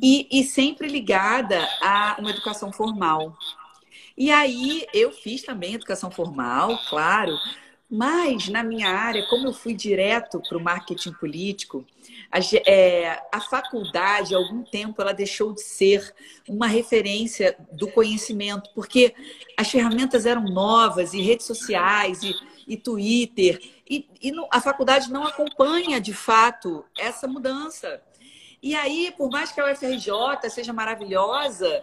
[0.03, 3.37] e, e sempre ligada a uma educação formal.
[4.21, 7.35] E aí eu fiz também educação formal, claro,
[7.91, 11.87] mas na minha área, como eu fui direto para o marketing político,
[12.31, 12.39] a,
[12.71, 16.15] é, a faculdade, há algum tempo, ela deixou de ser
[16.47, 19.15] uma referência do conhecimento, porque
[19.57, 22.35] as ferramentas eram novas, e redes sociais, e,
[22.69, 28.03] e Twitter, e, e a faculdade não acompanha, de fato, essa mudança.
[28.63, 31.83] E aí, por mais que a UFRJ seja maravilhosa,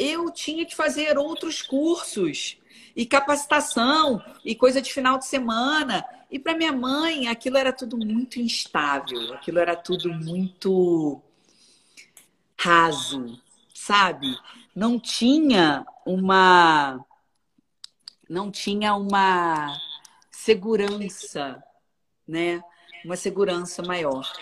[0.00, 2.56] eu tinha que fazer outros cursos
[2.96, 6.02] e capacitação e coisa de final de semana.
[6.30, 11.20] E para minha mãe, aquilo era tudo muito instável, aquilo era tudo muito
[12.58, 13.38] raso,
[13.74, 14.34] sabe?
[14.74, 17.04] Não tinha uma
[18.28, 19.76] não tinha uma
[20.30, 21.62] segurança,
[22.26, 22.62] né?
[23.04, 24.32] Uma segurança maior.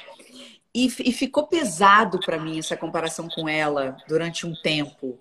[0.74, 5.18] E, e ficou pesado para mim essa comparação com ela durante um tempo,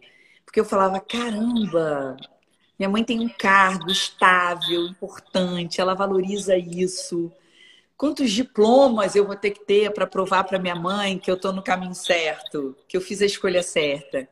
[0.47, 2.15] porque eu falava: caramba,
[2.79, 7.31] minha mãe tem um cargo estável, importante, ela valoriza isso.
[7.97, 11.51] Quantos diplomas eu vou ter que ter para provar para minha mãe que eu estou
[11.51, 14.27] no caminho certo, que eu fiz a escolha certa?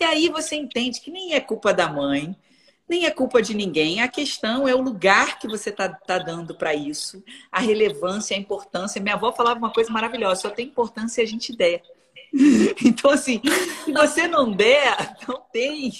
[0.00, 2.34] E aí você entende que nem é culpa da mãe,
[2.88, 4.00] nem é culpa de ninguém.
[4.00, 8.40] A questão é o lugar que você está tá dando para isso, a relevância, a
[8.40, 9.02] importância.
[9.02, 11.82] Minha avó falava uma coisa maravilhosa: só tem importância a gente der.
[12.84, 13.40] Então, assim,
[13.84, 15.92] se você não der, não tem.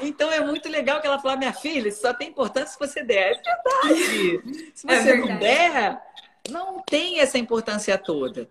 [0.00, 3.40] Então é muito legal que ela fala, minha filha, só tem importância se você der.
[3.44, 4.72] É verdade.
[4.74, 5.28] Se é você é verdade.
[5.28, 6.02] não der,
[6.50, 8.48] não tem essa importância toda.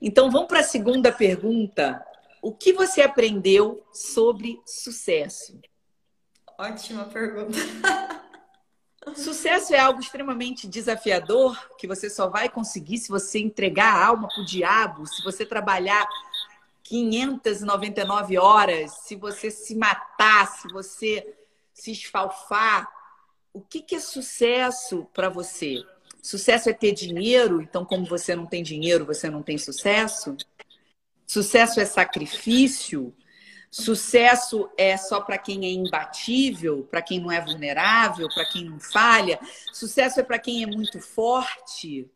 [0.00, 2.04] Então vamos para a segunda pergunta.
[2.42, 5.60] O que você aprendeu sobre sucesso?
[6.58, 7.58] Ótima pergunta.
[9.16, 14.28] Sucesso é algo extremamente desafiador que você só vai conseguir se você entregar a alma
[14.28, 16.06] para o diabo, se você trabalhar
[16.82, 21.34] 599 horas, se você se matar, se você
[21.72, 22.88] se esfalfar,
[23.52, 25.82] o que, que é sucesso para você?
[26.22, 30.36] Sucesso é ter dinheiro, então, como você não tem dinheiro, você não tem sucesso?
[31.26, 33.14] Sucesso é sacrifício?
[33.70, 38.80] Sucesso é só para quem é imbatível, para quem não é vulnerável, para quem não
[38.80, 39.38] falha?
[39.72, 42.10] Sucesso é para quem é muito forte?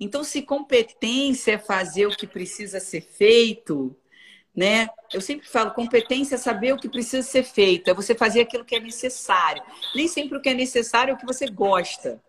[0.00, 3.96] Então, se competência é fazer o que precisa ser feito,
[4.54, 4.88] né?
[5.12, 8.64] Eu sempre falo, competência é saber o que precisa ser feito, é você fazer aquilo
[8.64, 9.62] que é necessário.
[9.94, 12.20] Nem sempre o que é necessário é o que você gosta.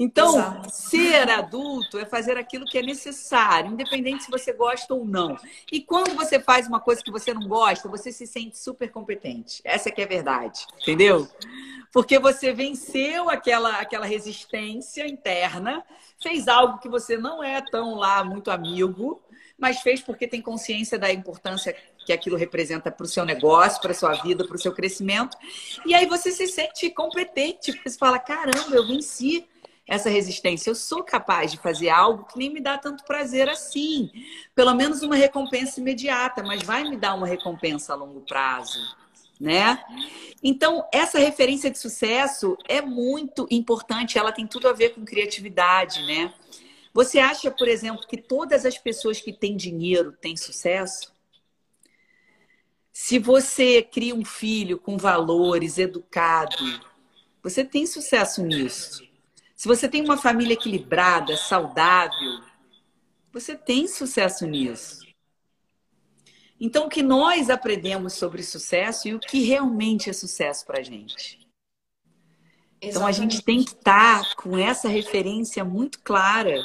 [0.00, 0.70] Então, Exato.
[0.70, 5.36] ser adulto é fazer aquilo que é necessário, independente se você gosta ou não.
[5.72, 9.60] E quando você faz uma coisa que você não gosta, você se sente super competente.
[9.64, 11.28] Essa é que é a verdade, entendeu?
[11.92, 15.84] Porque você venceu aquela, aquela resistência interna,
[16.22, 19.20] fez algo que você não é tão lá muito amigo,
[19.58, 21.74] mas fez porque tem consciência da importância
[22.06, 25.36] que aquilo representa para o seu negócio, para a sua vida, para o seu crescimento.
[25.84, 29.44] E aí você se sente competente, porque você fala: caramba, eu venci
[29.88, 30.68] essa resistência.
[30.68, 34.10] Eu sou capaz de fazer algo que nem me dá tanto prazer assim.
[34.54, 38.78] Pelo menos uma recompensa imediata, mas vai me dar uma recompensa a longo prazo,
[39.40, 39.82] né?
[40.42, 46.04] Então, essa referência de sucesso é muito importante, ela tem tudo a ver com criatividade,
[46.04, 46.34] né?
[46.92, 51.12] Você acha, por exemplo, que todas as pessoas que têm dinheiro têm sucesso?
[52.92, 56.56] Se você cria um filho com valores, educado,
[57.42, 59.07] você tem sucesso nisso.
[59.58, 62.44] Se você tem uma família equilibrada, saudável,
[63.32, 65.04] você tem sucesso nisso.
[66.60, 70.82] Então, o que nós aprendemos sobre sucesso e o que realmente é sucesso para a
[70.84, 71.44] gente?
[72.80, 76.64] Então, a gente tem que estar tá com essa referência muito clara,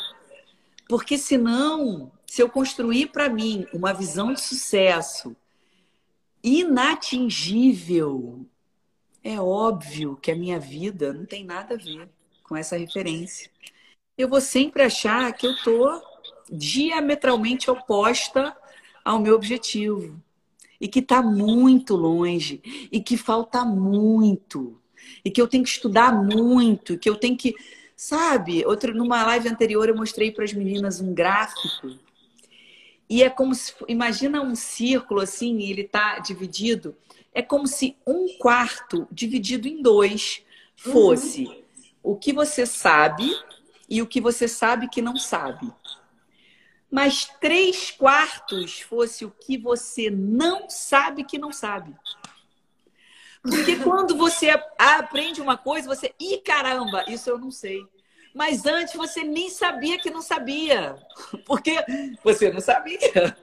[0.88, 5.36] porque senão, se eu construir para mim uma visão de sucesso
[6.44, 8.46] inatingível,
[9.24, 12.08] é óbvio que a minha vida não tem nada a ver
[12.44, 13.50] com essa referência.
[14.18, 16.02] Eu vou sempre achar que eu estou
[16.52, 18.56] diametralmente oposta
[19.04, 20.22] ao meu objetivo.
[20.80, 22.62] E que está muito longe.
[22.92, 24.80] E que falta muito.
[25.24, 27.56] E que eu tenho que estudar muito, que eu tenho que,
[27.96, 28.66] sabe?
[28.66, 31.98] Outro numa live anterior eu mostrei para as meninas um gráfico.
[33.10, 36.96] E é como se imagina um círculo assim, e ele está dividido,
[37.34, 40.42] é como se um quarto dividido em dois
[40.76, 41.46] fosse.
[41.46, 41.63] uhum
[42.04, 43.34] o que você sabe
[43.90, 45.72] e o que você sabe que não sabe.
[46.92, 51.96] Mas três quartos fosse o que você não sabe que não sabe.
[53.42, 56.14] Porque quando você aprende uma coisa, você.
[56.20, 57.86] Ih, caramba, isso eu não sei.
[58.34, 60.96] Mas antes você nem sabia que não sabia.
[61.46, 61.76] Porque
[62.24, 63.36] você não sabia.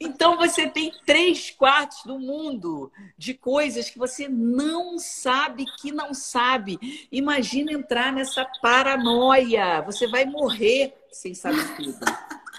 [0.00, 6.12] Então você tem três quartos do mundo de coisas que você não sabe que não
[6.12, 7.06] sabe.
[7.12, 9.82] Imagina entrar nessa paranoia.
[9.82, 12.00] Você vai morrer sem saber tudo.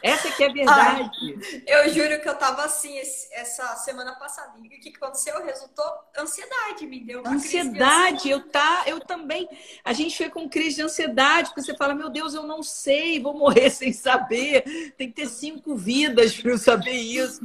[0.04, 1.64] Essa que é a verdade.
[1.68, 4.54] Eu juro que eu tava assim essa semana passada.
[4.60, 5.44] E o que aconteceu?
[5.44, 5.86] Resultou
[6.18, 8.30] ansiedade, me deu ansiedade.
[8.30, 9.48] eu tá, eu também.
[9.84, 13.20] A gente foi com crise de ansiedade, porque você fala, meu Deus, eu não sei,
[13.20, 14.94] vou morrer sem saber.
[14.98, 17.42] Tem que ter cinco vidas para eu saber isso.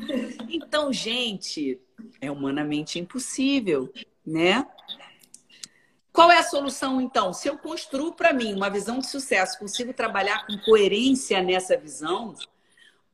[0.48, 1.78] Então, gente,
[2.20, 3.92] é humanamente impossível,
[4.24, 4.66] né?
[6.16, 7.30] Qual é a solução, então?
[7.34, 12.34] Se eu construo para mim uma visão de sucesso, consigo trabalhar com coerência nessa visão,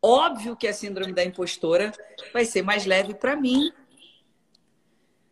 [0.01, 1.91] óbvio que a síndrome da impostora
[2.33, 3.73] vai ser mais leve para mim.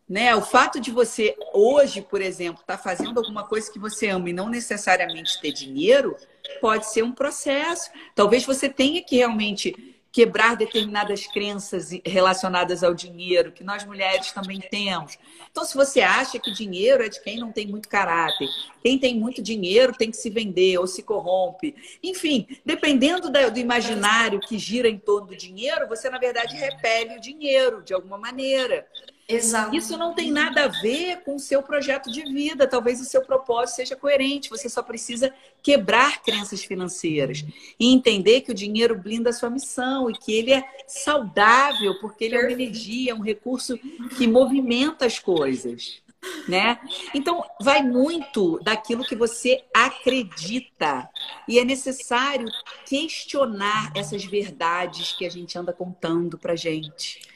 [0.09, 0.35] Né?
[0.35, 4.31] O fato de você hoje, por exemplo, estar tá fazendo alguma coisa que você ama
[4.31, 6.17] e não necessariamente ter dinheiro,
[6.61, 7.89] pode ser um processo.
[8.17, 14.61] Talvez você tenha que realmente quebrar determinadas crenças relacionadas ao dinheiro, que nós mulheres também
[14.61, 15.16] temos.
[15.51, 18.49] Então, se você acha que dinheiro é de quem não tem muito caráter,
[18.83, 21.77] quem tem muito dinheiro tem que se vender ou se corrompe.
[22.03, 27.20] Enfim, dependendo do imaginário que gira em torno do dinheiro, você, na verdade, repele o
[27.20, 28.87] dinheiro de alguma maneira.
[29.31, 29.75] Exato.
[29.77, 32.66] Isso não tem nada a ver com o seu projeto de vida.
[32.66, 34.51] Talvez o seu propósito seja coerente.
[34.51, 37.45] Você só precisa quebrar crenças financeiras
[37.79, 42.25] e entender que o dinheiro blinda a sua missão e que ele é saudável, porque
[42.25, 43.79] ele é uma energia, é um recurso
[44.16, 46.03] que movimenta as coisas.
[46.47, 46.79] Né?
[47.14, 51.09] Então, vai muito daquilo que você acredita.
[51.49, 52.47] E é necessário
[52.85, 57.31] questionar essas verdades que a gente anda contando pra gente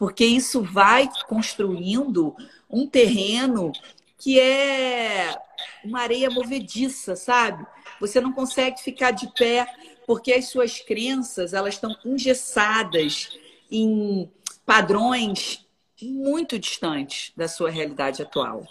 [0.00, 2.34] porque isso vai construindo
[2.70, 3.70] um terreno
[4.16, 5.38] que é
[5.84, 7.66] uma areia movediça, sabe?
[8.00, 9.66] Você não consegue ficar de pé
[10.06, 13.38] porque as suas crenças elas estão engessadas
[13.70, 14.32] em
[14.64, 15.66] padrões
[16.00, 18.66] muito distantes da sua realidade atual,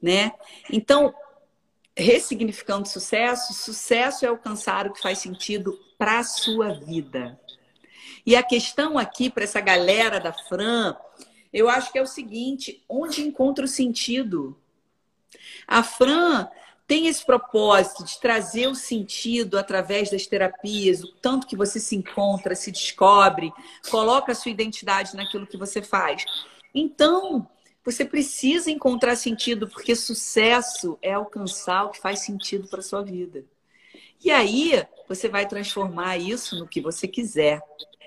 [0.00, 0.34] né?
[0.70, 1.12] Então,
[1.96, 7.40] ressignificando sucesso, sucesso é alcançar o que faz sentido para a sua vida.
[8.26, 10.96] E a questão aqui para essa galera da Fran,
[11.52, 14.56] eu acho que é o seguinte: onde encontra o sentido?
[15.66, 16.48] A Fran
[16.86, 21.96] tem esse propósito de trazer o sentido através das terapias, o tanto que você se
[21.96, 23.52] encontra, se descobre,
[23.90, 26.24] coloca a sua identidade naquilo que você faz.
[26.74, 27.48] Então,
[27.84, 33.44] você precisa encontrar sentido, porque sucesso é alcançar o que faz sentido para sua vida.
[34.22, 37.60] E aí, você vai transformar isso no que você quiser.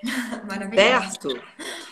[0.74, 1.42] Certo?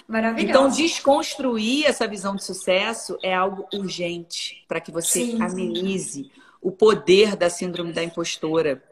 [0.07, 0.49] Maravilhoso.
[0.49, 6.31] Então, desconstruir essa visão de sucesso é algo urgente para que você sim, amenize sim.
[6.61, 8.83] o poder da síndrome da impostora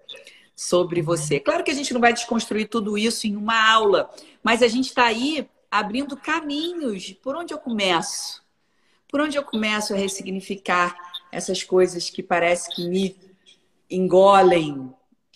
[0.56, 1.40] sobre você.
[1.40, 4.10] Claro que a gente não vai desconstruir tudo isso em uma aula,
[4.42, 7.12] mas a gente está aí abrindo caminhos.
[7.14, 8.44] Por onde eu começo?
[9.08, 10.96] Por onde eu começo a ressignificar
[11.32, 13.16] essas coisas que parece que me
[13.90, 14.94] engolem,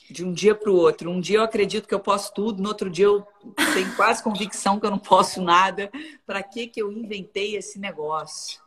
[0.09, 1.09] de um dia para o outro.
[1.09, 3.27] Um dia eu acredito que eu posso tudo, no outro dia eu
[3.73, 5.91] tenho quase convicção que eu não posso nada.
[6.25, 8.61] Para que que eu inventei esse negócio,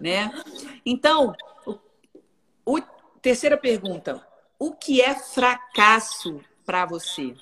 [0.00, 0.30] né?
[0.84, 1.34] Então,
[1.66, 1.78] o,
[2.66, 2.80] o
[3.20, 4.26] terceira pergunta:
[4.58, 7.34] o que é fracasso para você?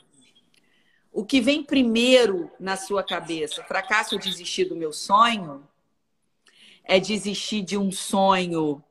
[1.13, 3.65] O que vem primeiro na sua cabeça?
[3.65, 5.67] Fracasso é desistir do meu sonho?
[6.85, 8.83] É desistir de um sonho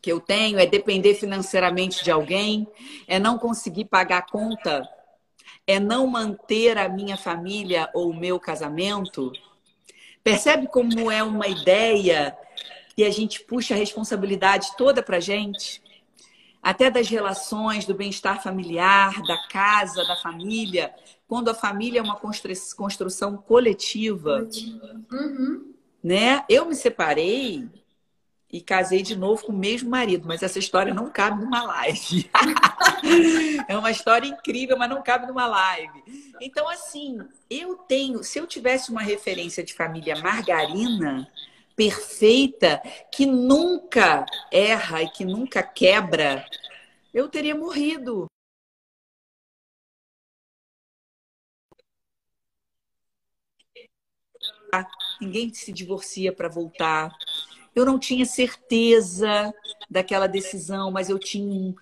[0.00, 2.66] que eu tenho é depender financeiramente de alguém,
[3.06, 4.88] é não conseguir pagar a conta,
[5.66, 9.32] é não manter a minha família ou o meu casamento.
[10.24, 12.36] Percebe como é uma ideia
[12.96, 15.82] que a gente puxa a responsabilidade toda para gente?
[16.62, 20.94] Até das relações, do bem-estar familiar, da casa, da família.
[21.26, 24.46] Quando a família é uma construção coletiva.
[25.10, 25.72] Uhum.
[26.02, 26.44] Né?
[26.48, 27.68] Eu me separei
[28.52, 32.28] e casei de novo com o mesmo marido, mas essa história não cabe numa live.
[33.68, 36.34] é uma história incrível, mas não cabe numa live.
[36.40, 41.28] Então, assim, eu tenho, se eu tivesse uma referência de família margarina,
[41.76, 42.82] perfeita,
[43.12, 46.44] que nunca erra e que nunca quebra,
[47.14, 48.26] eu teria morrido.
[55.20, 57.10] Ninguém se divorcia para voltar.
[57.74, 59.54] Eu não tinha certeza
[59.88, 61.74] daquela decisão, mas eu tinha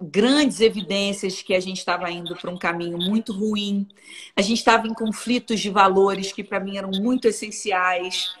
[0.00, 3.88] grandes evidências que a gente estava indo para um caminho muito ruim.
[4.34, 8.34] A gente estava em conflitos de valores que para mim eram muito essenciais.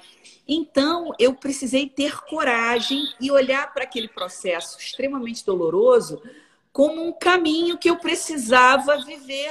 [0.46, 6.22] Então, eu precisei ter coragem e olhar para aquele processo extremamente doloroso
[6.72, 9.50] como um caminho que eu precisava viver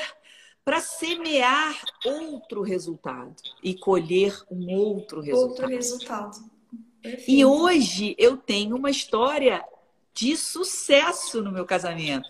[0.64, 1.76] para semear
[2.06, 5.50] outro resultado e colher um outro resultado.
[5.50, 6.55] Outro resultado.
[7.06, 7.30] Perfeito.
[7.30, 9.64] E hoje eu tenho uma história
[10.12, 12.28] de sucesso no meu casamento.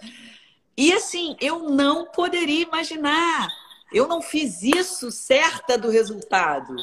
[0.75, 3.47] E assim, eu não poderia imaginar.
[3.93, 6.75] Eu não fiz isso certa do resultado.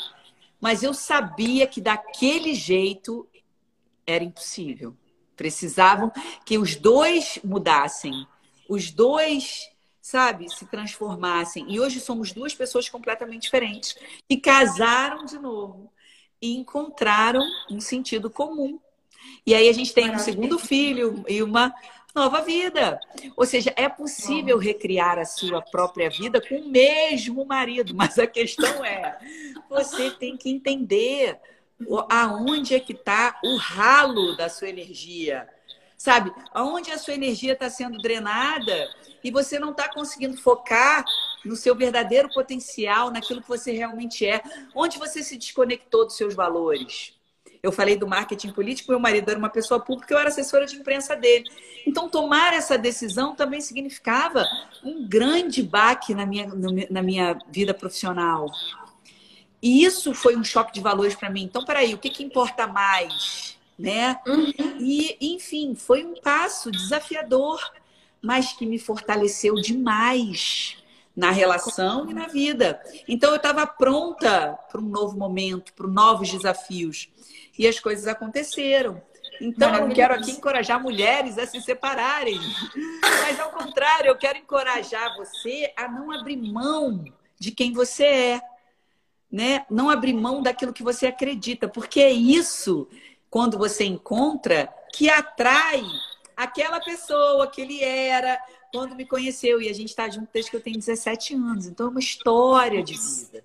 [0.58, 3.28] Mas eu sabia que daquele jeito
[4.06, 4.96] era impossível.
[5.36, 6.10] Precisavam
[6.46, 8.26] que os dois mudassem.
[8.66, 9.68] Os dois,
[10.00, 11.66] sabe, se transformassem.
[11.68, 13.94] E hoje somos duas pessoas completamente diferentes
[14.26, 15.91] que casaram de novo
[16.42, 18.80] e encontraram um sentido comum.
[19.46, 21.72] E aí a gente tem um segundo filho e uma
[22.14, 23.00] nova vida.
[23.36, 28.26] Ou seja, é possível recriar a sua própria vida com o mesmo marido, mas a
[28.26, 29.18] questão é,
[29.68, 31.38] você tem que entender
[32.08, 35.48] aonde é que está o ralo da sua energia.
[36.02, 36.32] Sabe?
[36.52, 38.90] Aonde a sua energia está sendo drenada
[39.22, 41.04] e você não está conseguindo focar
[41.44, 44.42] no seu verdadeiro potencial, naquilo que você realmente é,
[44.74, 47.14] onde você se desconectou dos seus valores.
[47.62, 50.74] Eu falei do marketing político, meu marido era uma pessoa pública, eu era assessora de
[50.74, 51.48] imprensa dele.
[51.86, 54.44] Então, tomar essa decisão também significava
[54.82, 56.50] um grande baque na minha,
[56.90, 58.50] na minha vida profissional.
[59.62, 61.44] E isso foi um choque de valores para mim.
[61.44, 63.56] Então, peraí, o que, que importa mais?
[63.82, 64.16] Né?
[64.28, 64.52] Uhum.
[64.78, 67.60] E, enfim, foi um passo desafiador,
[68.22, 70.76] mas que me fortaleceu demais
[71.16, 72.80] na relação e na vida.
[73.08, 77.08] Então eu estava pronta para um novo momento, para novos desafios.
[77.58, 79.02] E as coisas aconteceram.
[79.40, 82.38] Então eu quero aqui encorajar mulheres a se separarem.
[83.02, 87.04] Mas ao contrário, eu quero encorajar você a não abrir mão
[87.36, 88.40] de quem você é.
[89.30, 89.66] Né?
[89.68, 92.86] Não abrir mão daquilo que você acredita, porque é isso
[93.32, 95.82] quando você encontra que atrai
[96.36, 98.38] aquela pessoa que ele era,
[98.70, 99.58] quando me conheceu.
[99.58, 101.66] E a gente está junto desde que eu tenho 17 anos.
[101.66, 103.42] Então é uma história de vida.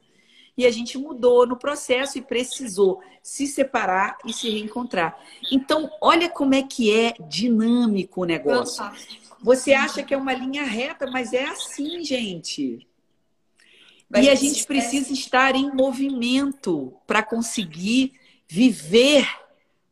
[0.57, 5.17] E a gente mudou no processo e precisou se separar e se reencontrar.
[5.49, 8.83] Então, olha como é que é dinâmico o negócio.
[9.41, 12.85] Você acha que é uma linha reta, mas é assim, gente.
[14.13, 18.11] E a gente precisa estar em movimento para conseguir
[18.49, 19.46] viver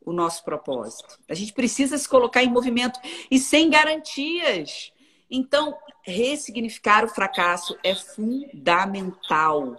[0.06, 1.20] o nosso propósito.
[1.28, 3.00] A gente precisa se colocar em movimento
[3.30, 4.94] e sem garantias.
[5.30, 9.76] Então, ressignificar o fracasso é fundamental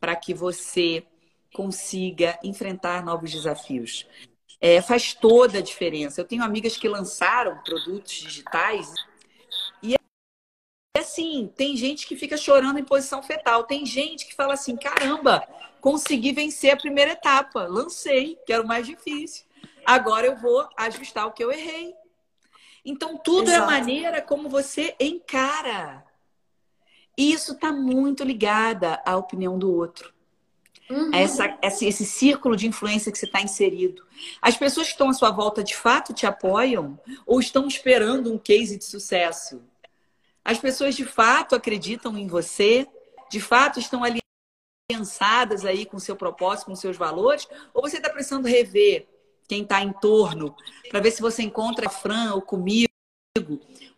[0.00, 1.04] para que você
[1.52, 4.06] consiga enfrentar novos desafios.
[4.60, 6.20] É, faz toda a diferença.
[6.20, 8.92] Eu tenho amigas que lançaram produtos digitais
[9.82, 9.94] e
[10.98, 15.46] assim, tem gente que fica chorando em posição fetal, tem gente que fala assim: caramba,
[15.80, 19.44] consegui vencer a primeira etapa, lancei, que era o mais difícil.
[19.84, 21.94] Agora eu vou ajustar o que eu errei.
[22.84, 23.60] Então, tudo Exato.
[23.60, 26.04] é a maneira como você encara.
[27.16, 30.12] E isso está muito ligada à opinião do outro.
[30.88, 31.14] Uhum.
[31.14, 34.04] Essa, esse, esse círculo de influência que você está inserido.
[34.42, 38.38] As pessoas que estão à sua volta de fato te apoiam ou estão esperando um
[38.38, 39.62] case de sucesso?
[40.44, 42.88] As pessoas de fato acreditam em você?
[43.30, 44.02] De fato estão
[44.90, 47.46] aliançadas aí com seu propósito, com seus valores?
[47.72, 49.06] Ou você está precisando rever
[49.50, 50.54] quem está em torno,
[50.88, 52.88] para ver se você encontra a Fran ou comigo,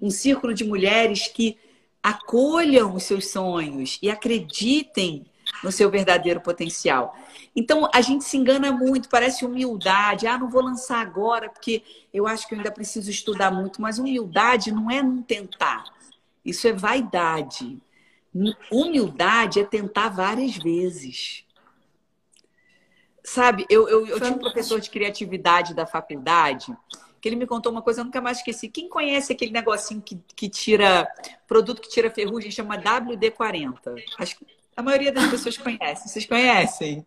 [0.00, 1.59] um círculo de mulheres que
[2.03, 5.26] acolham os seus sonhos e acreditem
[5.62, 7.14] no seu verdadeiro potencial.
[7.55, 10.26] Então, a gente se engana muito, parece humildade.
[10.26, 11.82] Ah, não vou lançar agora porque
[12.14, 13.82] eu acho que eu ainda preciso estudar muito.
[13.82, 15.84] Mas humildade não é não tentar.
[16.42, 17.78] Isso é vaidade.
[18.70, 21.44] Humildade é tentar várias vezes.
[23.25, 26.77] Sabe, eu, eu, eu tinha um professor de criatividade da faculdade
[27.23, 28.68] que ele me contou uma coisa, eu nunca mais esqueci.
[28.68, 31.09] Quem conhece aquele negocinho que, que tira,
[31.47, 33.95] produto que tira ferrugem, chama WD-40?
[34.18, 34.47] Acho que
[34.77, 36.09] a maioria das pessoas conhece.
[36.09, 37.07] Vocês conhecem?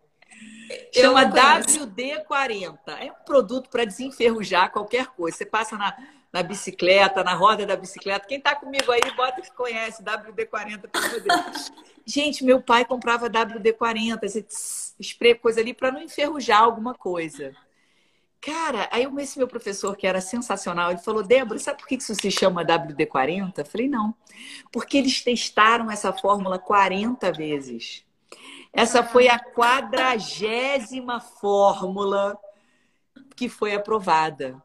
[0.90, 2.78] Chama WD-40.
[2.98, 5.36] É um produto para desenferrujar qualquer coisa.
[5.36, 5.94] Você passa na,
[6.36, 8.26] na bicicleta, na roda da bicicleta.
[8.26, 11.32] Quem está comigo aí, bota que conhece WD-40 para poder.
[12.04, 14.46] Gente, meu pai comprava WD-40, esse
[15.00, 17.56] spray, coisa ali, para não enferrujar alguma coisa.
[18.38, 22.14] Cara, aí esse meu professor, que era sensacional, ele falou: Débora, sabe por que isso
[22.14, 23.54] se chama WD-40?
[23.56, 24.14] Eu falei: não.
[24.70, 28.04] Porque eles testaram essa fórmula 40 vezes.
[28.74, 32.38] Essa foi a quadragésima fórmula
[33.34, 34.62] que foi aprovada.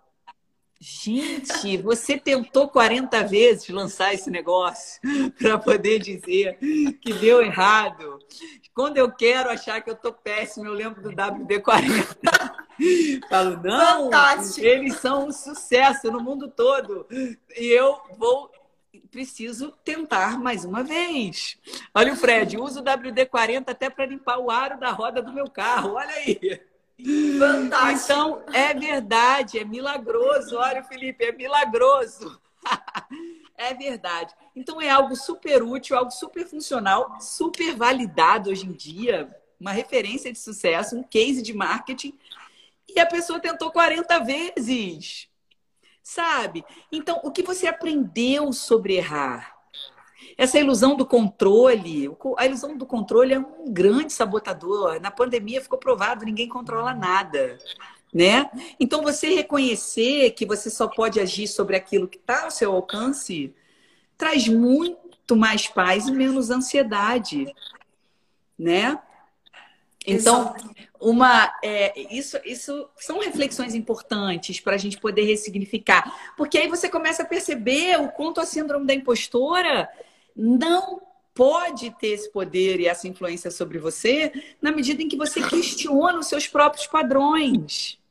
[0.83, 4.99] Gente, você tentou 40 vezes lançar esse negócio
[5.37, 6.57] para poder dizer
[6.99, 8.17] que deu errado.
[8.73, 12.17] Quando eu quero achar que eu tô péssimo, eu lembro do WD-40.
[13.29, 14.65] Falo, não, Fantástico.
[14.65, 17.05] eles são um sucesso no mundo todo.
[17.55, 18.49] E eu vou,
[19.11, 21.59] preciso tentar mais uma vez.
[21.93, 25.47] Olha o Fred, uso o WD-40 até para limpar o aro da roda do meu
[25.47, 25.93] carro.
[25.93, 26.59] Olha aí.
[27.39, 28.11] Fantástico.
[28.11, 30.57] Então, é verdade, é milagroso.
[30.57, 32.39] Olha, Felipe, é milagroso.
[33.61, 34.33] É verdade.
[34.55, 39.29] Então é algo super útil, algo super funcional, super validado hoje em dia,
[39.59, 42.17] uma referência de sucesso, um case de marketing.
[42.89, 45.29] E a pessoa tentou 40 vezes.
[46.01, 46.65] Sabe?
[46.91, 49.60] Então, o que você aprendeu sobre errar?
[50.37, 54.99] Essa ilusão do controle, a ilusão do controle é um grande sabotador.
[54.99, 57.57] Na pandemia ficou provado, ninguém controla nada
[58.13, 58.49] né?
[58.79, 63.53] Então você reconhecer que você só pode agir sobre aquilo que está ao seu alcance
[64.17, 67.53] traz muito mais paz e menos ansiedade,
[68.59, 68.99] né?
[70.05, 70.55] Então,
[70.99, 76.89] uma, é, isso, isso são reflexões importantes para a gente poder ressignificar, porque aí você
[76.89, 79.87] começa a perceber o quanto a síndrome da impostora
[80.35, 81.01] não
[81.33, 86.19] pode ter esse poder e essa influência sobre você na medida em que você questiona
[86.19, 88.01] os seus próprios padrões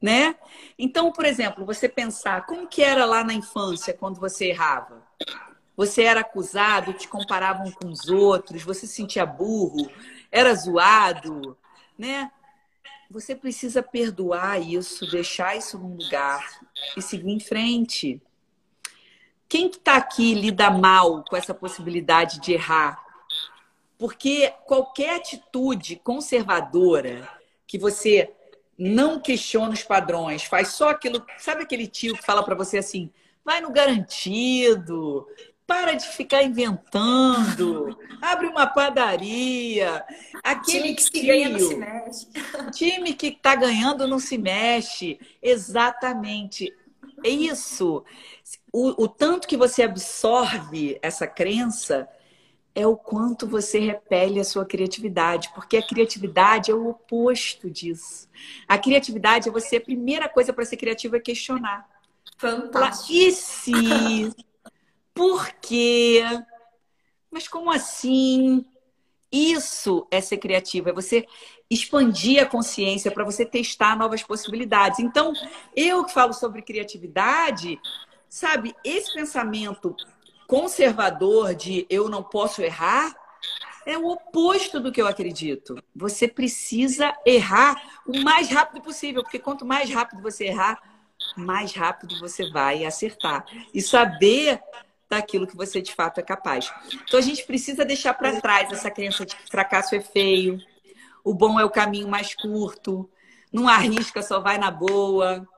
[0.00, 0.36] né?
[0.78, 5.02] Então, por exemplo, você pensar como que era lá na infância quando você errava?
[5.76, 9.90] Você era acusado, te comparavam com os outros, você se sentia burro,
[10.30, 11.56] era zoado,
[11.98, 12.30] né?
[13.10, 16.60] Você precisa perdoar isso, deixar isso num lugar
[16.96, 18.20] e seguir em frente.
[19.48, 23.04] Quem que está aqui lida mal com essa possibilidade de errar?
[23.98, 27.28] Porque qualquer atitude conservadora
[27.66, 28.32] que você
[28.78, 31.24] não questiona os padrões, faz só aquilo.
[31.38, 33.10] Sabe aquele tio que fala para você assim:
[33.44, 35.26] vai no garantido,
[35.66, 40.04] para de ficar inventando, abre uma padaria.
[40.42, 42.26] Aquele time que ganha não se mexe.
[42.72, 45.18] Time que está ganhando não se mexe.
[45.42, 46.72] Exatamente.
[47.24, 48.04] É isso.
[48.78, 52.06] O, o tanto que você absorve essa crença
[52.74, 58.28] é o quanto você repele a sua criatividade, porque a criatividade é o oposto disso.
[58.68, 61.88] A criatividade é você, a primeira coisa para ser criativo é questionar.
[62.36, 63.14] Fantástico.
[63.14, 63.72] E se?
[65.14, 66.22] Por quê?
[67.30, 68.62] Mas como assim?
[69.32, 71.26] Isso é ser criativo, é você
[71.70, 74.98] expandir a consciência para você testar novas possibilidades.
[74.98, 75.32] Então,
[75.74, 77.80] eu que falo sobre criatividade,
[78.36, 79.96] sabe, esse pensamento
[80.46, 83.16] conservador de eu não posso errar
[83.86, 85.82] é o oposto do que eu acredito.
[85.94, 90.78] Você precisa errar o mais rápido possível, porque quanto mais rápido você errar,
[91.34, 93.46] mais rápido você vai acertar.
[93.72, 94.60] E saber
[95.08, 96.70] daquilo que você de fato é capaz.
[96.92, 100.60] Então a gente precisa deixar para trás essa crença de que fracasso é feio,
[101.24, 103.08] o bom é o caminho mais curto,
[103.50, 105.48] não arrisca, só vai na boa.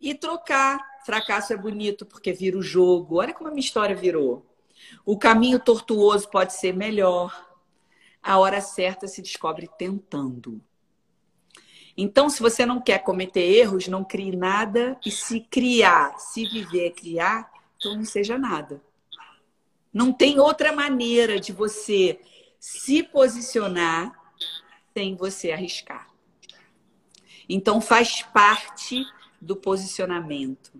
[0.00, 3.16] E trocar Fracasso é bonito porque vira o jogo.
[3.16, 4.46] Olha como a minha história virou.
[5.04, 7.46] O caminho tortuoso pode ser melhor.
[8.22, 10.62] A hora certa se descobre tentando.
[11.94, 14.98] Então, se você não quer cometer erros, não crie nada.
[15.04, 18.82] E se criar, se viver criar, então não seja nada.
[19.92, 22.18] Não tem outra maneira de você
[22.58, 24.18] se posicionar
[24.94, 26.08] sem você arriscar.
[27.46, 29.04] Então, faz parte
[29.38, 30.72] do posicionamento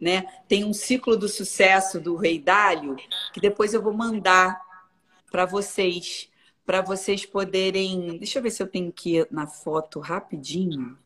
[0.00, 0.22] né?
[0.46, 2.96] Tem um ciclo do sucesso do Rei Dálio
[3.32, 4.60] que depois eu vou mandar
[5.30, 6.30] para vocês,
[6.64, 8.18] para vocês poderem.
[8.18, 10.98] Deixa eu ver se eu tenho que ir na foto rapidinho,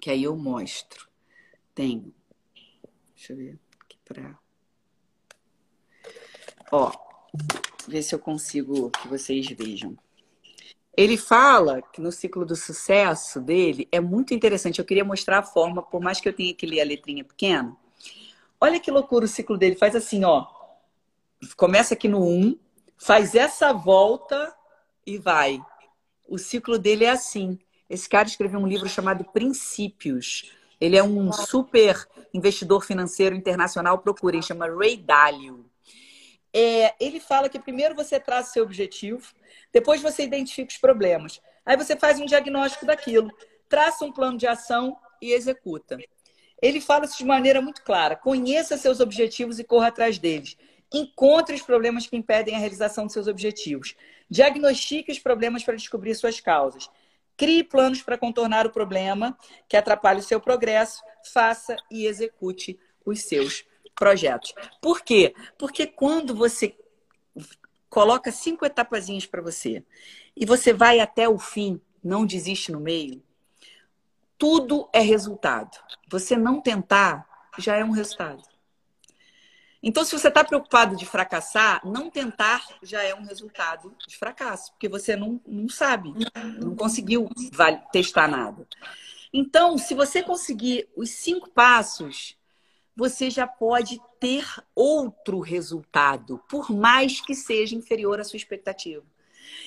[0.00, 1.08] que aí eu mostro.
[1.74, 2.14] Tenho.
[3.14, 4.38] Deixa eu ver aqui para.
[6.70, 6.92] Ó,
[7.86, 9.96] ver se eu consigo que vocês vejam.
[10.96, 14.78] Ele fala que no ciclo do sucesso dele é muito interessante.
[14.78, 17.76] Eu queria mostrar a forma, por mais que eu tenha que ler a letrinha pequena.
[18.60, 19.74] Olha que loucura o ciclo dele.
[19.74, 20.46] Faz assim, ó.
[21.56, 22.58] Começa aqui no 1,
[22.96, 24.54] faz essa volta
[25.06, 25.60] e vai.
[26.28, 27.58] O ciclo dele é assim.
[27.90, 30.50] Esse cara escreveu um livro chamado Princípios.
[30.80, 33.98] Ele é um super investidor financeiro internacional.
[33.98, 35.66] Procurem, chama Ray Dalio.
[36.52, 39.34] É, ele fala que primeiro você traz seu objetivo,
[39.74, 41.40] depois você identifica os problemas.
[41.66, 43.28] Aí você faz um diagnóstico daquilo,
[43.68, 45.98] traça um plano de ação e executa.
[46.62, 50.56] Ele fala isso de maneira muito clara: conheça seus objetivos e corra atrás deles.
[50.92, 53.96] Encontre os problemas que impedem a realização de seus objetivos.
[54.30, 56.88] Diagnostique os problemas para descobrir suas causas.
[57.36, 59.36] Crie planos para contornar o problema
[59.68, 61.02] que atrapalha o seu progresso.
[61.32, 63.64] Faça e execute os seus
[63.96, 64.54] projetos.
[64.80, 65.34] Por quê?
[65.58, 66.76] Porque quando você
[67.94, 69.84] coloca cinco etapazinhas para você
[70.36, 73.22] e você vai até o fim, não desiste no meio,
[74.36, 75.78] tudo é resultado.
[76.10, 77.24] Você não tentar
[77.56, 78.42] já é um resultado.
[79.80, 84.72] Então, se você está preocupado de fracassar, não tentar já é um resultado de fracasso,
[84.72, 86.12] porque você não, não sabe,
[86.60, 87.30] não conseguiu
[87.92, 88.66] testar nada.
[89.32, 92.36] Então, se você conseguir os cinco passos,
[92.96, 99.04] você já pode ter outro resultado, por mais que seja inferior à sua expectativa.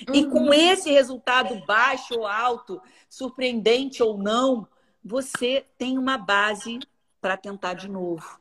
[0.08, 0.14] Uhum.
[0.14, 0.54] E com uhum.
[0.54, 4.66] esse resultado baixo ou alto, surpreendente ou não,
[5.04, 6.78] você tem uma base
[7.20, 8.40] para tentar de novo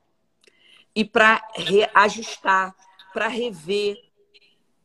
[0.95, 2.75] e para reajustar,
[3.13, 3.97] para rever.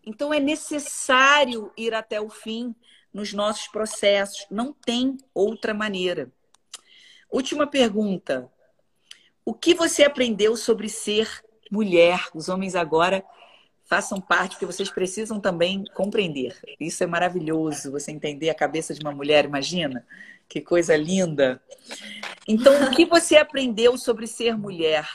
[0.04, 2.74] Então é necessário ir até o fim
[3.12, 6.30] nos nossos processos, não tem outra maneira.
[7.30, 8.50] Última pergunta.
[9.44, 11.28] O que você aprendeu sobre ser
[11.70, 12.28] mulher?
[12.34, 13.24] Os homens agora
[13.84, 16.56] façam parte, porque vocês precisam também compreender.
[16.78, 20.06] Isso é maravilhoso, você entender a cabeça de uma mulher, imagina?
[20.48, 21.60] Que coisa linda.
[22.46, 25.08] Então, o que você aprendeu sobre ser mulher?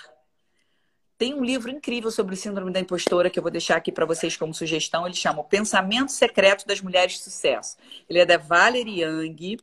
[1.18, 4.38] Tem um livro incrível sobre síndrome da impostora que eu vou deixar aqui para vocês
[4.38, 5.06] como sugestão.
[5.06, 7.78] Ele chama O Pensamento Secreto das Mulheres de Sucesso.
[8.08, 9.58] Ele é da Valerie Young.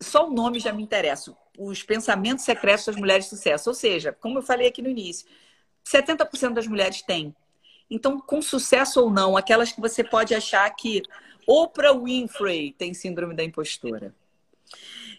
[0.00, 1.36] Só o nome já me interessa.
[1.58, 3.70] Os Pensamentos Secretos das Mulheres de Sucesso.
[3.70, 5.26] Ou seja, como eu falei aqui no início,
[5.84, 7.34] 70% das mulheres têm.
[7.90, 11.02] Então, com sucesso ou não, aquelas que você pode achar que
[11.46, 14.14] Oprah Winfrey tem síndrome da impostora.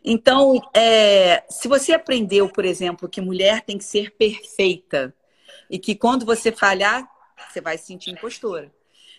[0.04, 5.14] Então, é, se você aprendeu, por exemplo, que mulher tem que ser perfeita,
[5.72, 7.10] e que quando você falhar,
[7.50, 8.72] você vai se sentir impostora.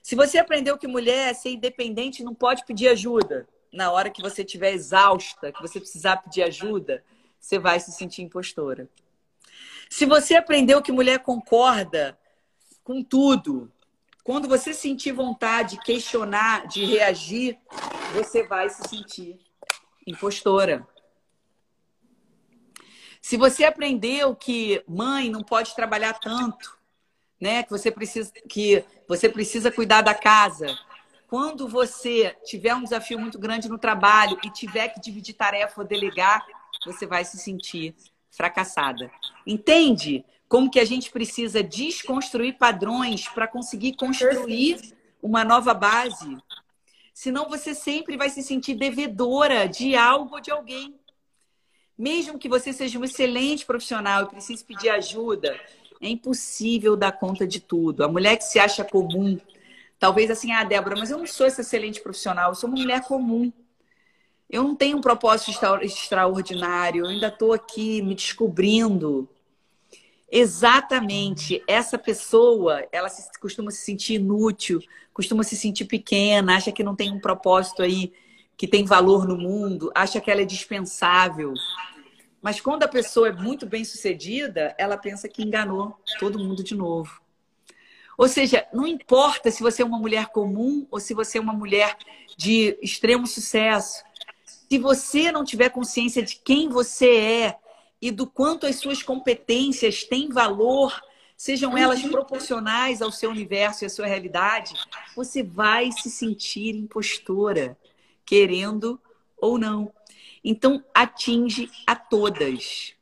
[0.02, 4.20] Se você aprendeu que mulher é ser independente não pode pedir ajuda, na hora que
[4.20, 7.02] você estiver exausta, que você precisar pedir ajuda,
[7.40, 8.88] você vai se sentir impostora.
[9.88, 12.18] Se você aprendeu que mulher concorda
[12.84, 13.70] com tudo,
[14.24, 17.58] quando você sentir vontade de questionar, de reagir,
[18.14, 19.40] você vai se sentir
[20.06, 20.86] impostora.
[23.20, 26.78] Se você aprendeu que mãe não pode trabalhar tanto,
[27.40, 27.62] né?
[27.62, 30.66] Que você precisa que você precisa cuidar da casa.
[31.32, 35.86] Quando você tiver um desafio muito grande no trabalho e tiver que dividir tarefa ou
[35.86, 36.46] delegar,
[36.84, 37.94] você vai se sentir
[38.30, 39.10] fracassada.
[39.46, 46.36] Entende como que a gente precisa desconstruir padrões para conseguir construir uma nova base?
[47.14, 51.00] Senão você sempre vai se sentir devedora de algo ou de alguém.
[51.96, 55.58] Mesmo que você seja um excelente profissional e precise pedir ajuda,
[55.98, 58.04] é impossível dar conta de tudo.
[58.04, 59.40] A mulher que se acha comum,
[60.02, 63.04] talvez assim, ah, Débora, mas eu não sou esse excelente profissional, eu sou uma mulher
[63.04, 63.52] comum.
[64.50, 69.28] Eu não tenho um propósito extraordinário, eu ainda estou aqui me descobrindo.
[70.28, 74.82] Exatamente, essa pessoa, ela se, costuma se sentir inútil,
[75.14, 78.12] costuma se sentir pequena, acha que não tem um propósito aí
[78.56, 81.54] que tem valor no mundo, acha que ela é dispensável.
[82.42, 86.74] Mas quando a pessoa é muito bem sucedida, ela pensa que enganou todo mundo de
[86.74, 87.21] novo.
[88.16, 91.52] Ou seja, não importa se você é uma mulher comum ou se você é uma
[91.52, 91.96] mulher
[92.36, 94.02] de extremo sucesso.
[94.44, 97.58] Se você não tiver consciência de quem você é
[98.00, 101.00] e do quanto as suas competências têm valor,
[101.36, 104.74] sejam elas proporcionais ao seu universo e à sua realidade,
[105.16, 107.76] você vai se sentir impostora,
[108.24, 109.00] querendo
[109.36, 109.92] ou não.
[110.44, 112.94] Então, atinge a todas.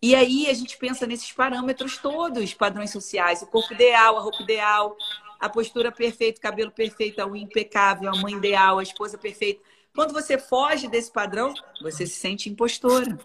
[0.00, 4.42] E aí a gente pensa nesses parâmetros todos, padrões sociais, o corpo ideal, a roupa
[4.42, 4.96] ideal.
[5.38, 9.62] a postura perfeita, o cabelo perfeito, a impecável, a mãe ideal, a esposa perfeita.
[9.94, 13.18] Quando você foge desse padrão, você se sente impostora.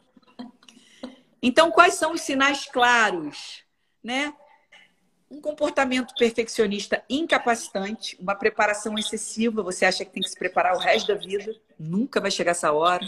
[1.42, 3.64] Então, quais são os sinais claros,
[4.04, 4.34] né?
[5.30, 10.80] Um comportamento perfeccionista incapacitante, uma preparação excessiva, você acha que tem que se preparar o
[10.80, 13.04] resto da vida, nunca vai chegar essa hora.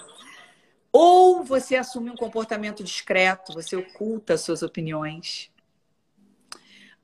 [0.97, 5.51] Ou você assume um comportamento discreto, você oculta suas opiniões.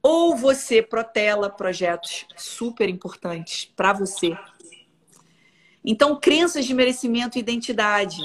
[0.02, 4.32] Ou você protela projetos super importantes para você.
[5.84, 8.22] Então, crenças de merecimento e identidade.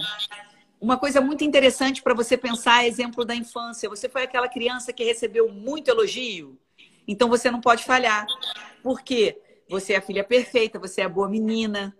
[0.80, 3.88] Uma coisa muito interessante para você pensar é exemplo da infância.
[3.88, 6.56] Você foi aquela criança que recebeu muito elogio,
[7.08, 8.24] então você não pode falhar.
[8.84, 9.36] Por quê?
[9.68, 11.92] Você é a filha perfeita, você é a boa menina.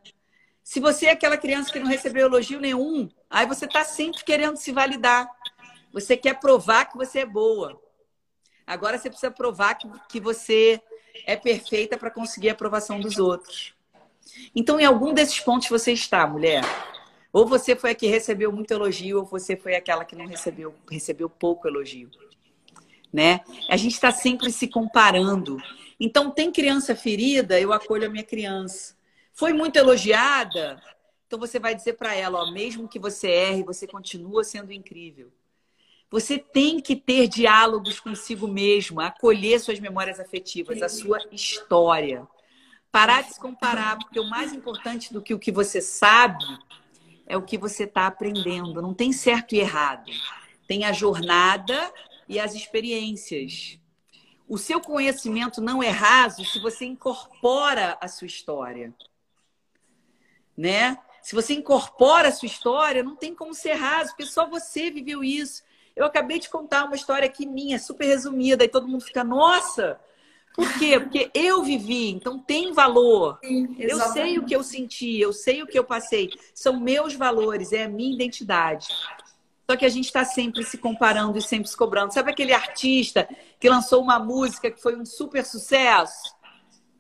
[0.63, 4.57] Se você é aquela criança que não recebeu elogio nenhum, aí você está sempre querendo
[4.57, 5.29] se validar.
[5.93, 7.81] Você quer provar que você é boa.
[8.67, 10.81] Agora você precisa provar que, que você
[11.25, 13.75] é perfeita para conseguir a aprovação dos outros.
[14.55, 16.63] Então, em algum desses pontos você está, mulher.
[17.33, 20.75] Ou você foi a que recebeu muito elogio, ou você foi aquela que não recebeu,
[20.91, 22.11] recebeu pouco elogio.
[23.13, 23.41] Né?
[23.69, 25.59] A gente está sempre se comparando.
[25.99, 28.97] Então, tem criança ferida, eu acolho a minha criança.
[29.33, 30.83] Foi muito elogiada,
[31.27, 35.33] então você vai dizer para ela, ó, mesmo que você erre, você continua sendo incrível.
[36.09, 42.27] Você tem que ter diálogos consigo mesmo, acolher suas memórias afetivas, a sua história.
[42.93, 46.45] Parar de se comparar, porque o mais importante do que o que você sabe
[47.27, 48.81] é o que você está aprendendo.
[48.81, 50.11] Não tem certo e errado.
[50.69, 51.93] Tem a jornada
[52.29, 53.81] e as experiências.
[54.49, 58.95] O seu conhecimento não é raso se você incorpora a sua história.
[60.57, 60.97] Né?
[61.27, 65.25] Se você incorpora a sua história, não tem como ser raso, porque só você viveu
[65.25, 65.65] isso.
[65.97, 69.99] Eu acabei de contar uma história aqui minha, super resumida, e todo mundo fica, nossa!
[70.55, 71.01] Por quê?
[71.01, 73.41] Porque eu vivi, então tem valor.
[73.45, 76.31] Sim, eu sei o que eu senti, eu sei o que eu passei.
[76.55, 78.87] São meus valores, é a minha identidade.
[79.69, 82.15] Só que a gente está sempre se comparando e sempre se cobrando.
[82.15, 86.36] Sabe aquele artista que lançou uma música que foi um super sucesso?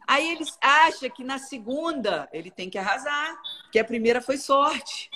[0.07, 3.36] Aí ele acha que na segunda ele tem que arrasar,
[3.72, 5.11] que a primeira foi sorte.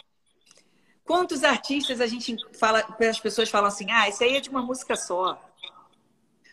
[1.05, 4.62] Quantos artistas a gente fala, as pessoas falam assim, ah, isso aí é de uma
[4.62, 5.41] música só.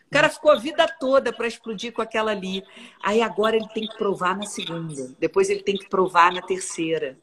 [0.08, 2.64] O cara ficou a vida toda para explodir com aquela ali.
[3.02, 5.14] Aí agora ele tem que provar na segunda.
[5.18, 7.18] Depois ele tem que provar na terceira.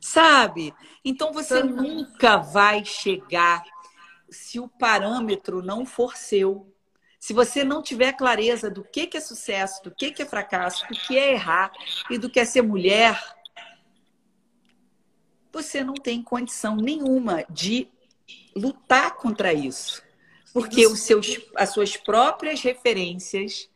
[0.00, 0.74] Sabe?
[1.04, 3.62] Então você nunca vai chegar
[4.30, 6.72] se o parâmetro não for seu.
[7.26, 11.18] Se você não tiver clareza do que é sucesso, do que é fracasso, do que
[11.18, 11.72] é errar
[12.08, 13.20] e do que é ser mulher,
[15.52, 17.88] você não tem condição nenhuma de
[18.54, 20.04] lutar contra isso.
[20.52, 23.68] Porque os seus, as suas próprias referências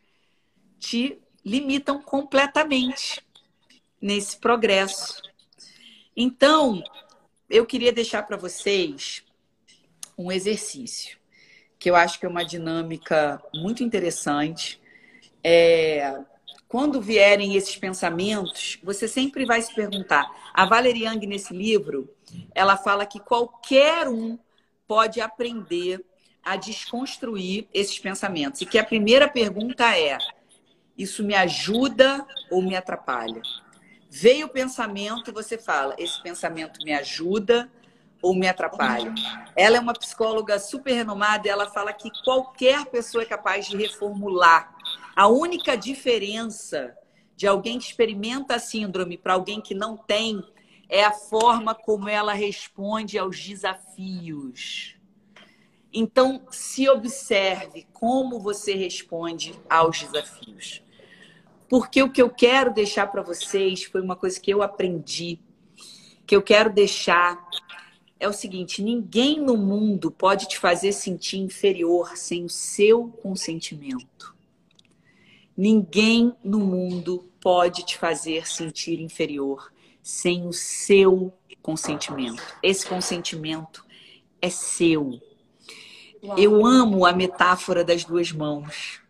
[0.79, 3.21] te limitam completamente
[4.01, 5.21] nesse progresso.
[6.17, 6.81] Então,
[7.49, 9.25] eu queria deixar para vocês
[10.17, 11.19] um exercício,
[11.81, 14.79] que eu acho que é uma dinâmica muito interessante.
[15.43, 16.21] É,
[16.69, 20.31] quando vierem esses pensamentos, você sempre vai se perguntar.
[20.53, 22.15] A Valerie Young, nesse livro,
[22.55, 24.39] ela fala que qualquer um
[24.87, 26.05] pode aprender
[26.45, 28.61] a desconstruir esses pensamentos.
[28.61, 30.19] E que a primeira pergunta é:
[30.99, 33.41] isso me ajuda ou me atrapalha?
[34.11, 37.73] Veio o pensamento você fala: esse pensamento me ajuda
[38.23, 39.15] ou me atrapalha?
[39.57, 43.77] Ela é uma psicóloga super renomada e ela fala que qualquer pessoa é capaz de
[43.77, 44.75] reformular
[45.17, 46.97] a única diferença
[47.37, 50.43] de alguém que experimenta a síndrome para alguém que não tem
[50.89, 54.97] é a forma como ela responde aos desafios.
[55.93, 60.83] Então, se observe como você responde aos desafios.
[61.69, 65.39] Porque o que eu quero deixar para vocês foi uma coisa que eu aprendi,
[66.27, 67.50] que eu quero deixar
[68.21, 74.37] é o seguinte: ninguém no mundo pode te fazer sentir inferior sem o seu consentimento.
[75.57, 82.43] Ninguém no mundo pode te fazer sentir inferior sem o seu consentimento.
[82.63, 83.85] Esse consentimento
[84.41, 85.21] é seu.
[86.23, 86.39] Uau.
[86.39, 89.01] Eu amo a metáfora das duas mãos.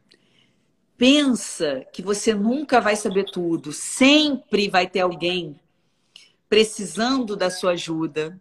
[0.97, 5.59] Pensa que você nunca vai saber tudo, sempre vai ter alguém
[6.49, 8.41] precisando da sua ajuda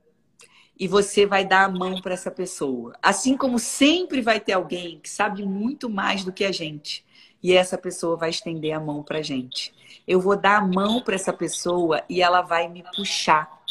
[0.79, 2.93] e você vai dar a mão para essa pessoa.
[3.01, 7.05] Assim como sempre vai ter alguém que sabe muito mais do que a gente
[7.43, 9.73] e essa pessoa vai estender a mão para gente.
[10.07, 13.61] Eu vou dar a mão para essa pessoa e ela vai me puxar.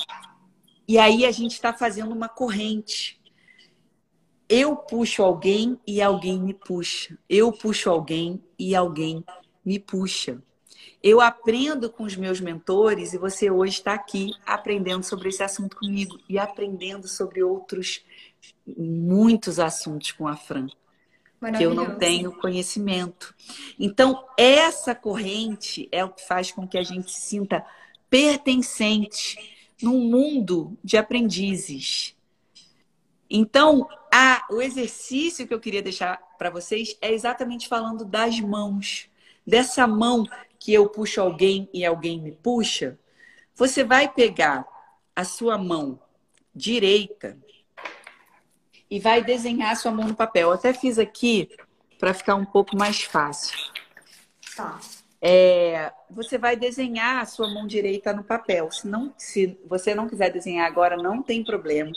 [0.87, 3.19] E aí a gente está fazendo uma corrente.
[4.49, 7.19] Eu puxo alguém e alguém me puxa.
[7.29, 9.25] Eu puxo alguém e alguém
[9.65, 10.43] me puxa.
[11.03, 15.77] Eu aprendo com os meus mentores e você hoje está aqui aprendendo sobre esse assunto
[15.77, 18.05] comigo e aprendendo sobre outros
[18.67, 20.69] muitos assuntos com a Fran
[21.57, 23.35] que eu não tenho conhecimento.
[23.79, 27.65] Então, essa corrente é o que faz com que a gente se sinta
[28.11, 29.39] pertencente
[29.81, 32.17] num mundo de aprendizes.
[33.31, 39.09] Então, a, o exercício que eu queria deixar para vocês é exatamente falando das mãos.
[39.49, 40.27] Dessa mão
[40.59, 42.99] que eu puxo alguém e alguém me puxa,
[43.55, 44.67] você vai pegar
[45.17, 45.99] a sua mão
[46.55, 47.39] direita
[48.91, 50.49] e vai desenhar a sua mão no papel.
[50.49, 51.49] Eu até fiz aqui
[51.99, 53.57] para ficar um pouco mais fácil.
[54.55, 54.79] Tá.
[55.19, 58.71] É, você vai desenhar a sua mão direita no papel.
[58.71, 61.93] Se, não, se você não quiser desenhar agora, não tem problema.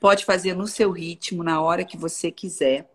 [0.00, 2.90] Pode fazer no seu ritmo, na hora que você quiser.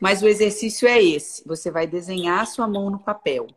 [0.00, 3.48] Mas o exercício é esse: você vai desenhar a sua mão no papel.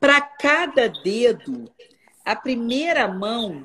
[0.00, 1.70] Para cada dedo,
[2.24, 3.64] a primeira mão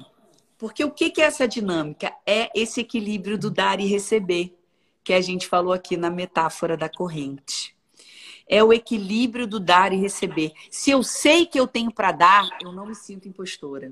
[0.61, 2.13] porque o que é essa dinâmica?
[2.23, 4.55] É esse equilíbrio do dar e receber,
[5.03, 7.75] que a gente falou aqui na metáfora da corrente.
[8.47, 10.53] É o equilíbrio do dar e receber.
[10.69, 13.91] Se eu sei que eu tenho para dar, eu não me sinto impostora.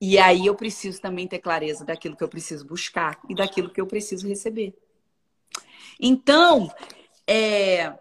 [0.00, 3.80] E aí eu preciso também ter clareza daquilo que eu preciso buscar e daquilo que
[3.80, 4.74] eu preciso receber.
[6.00, 6.72] Então,
[7.26, 7.92] é,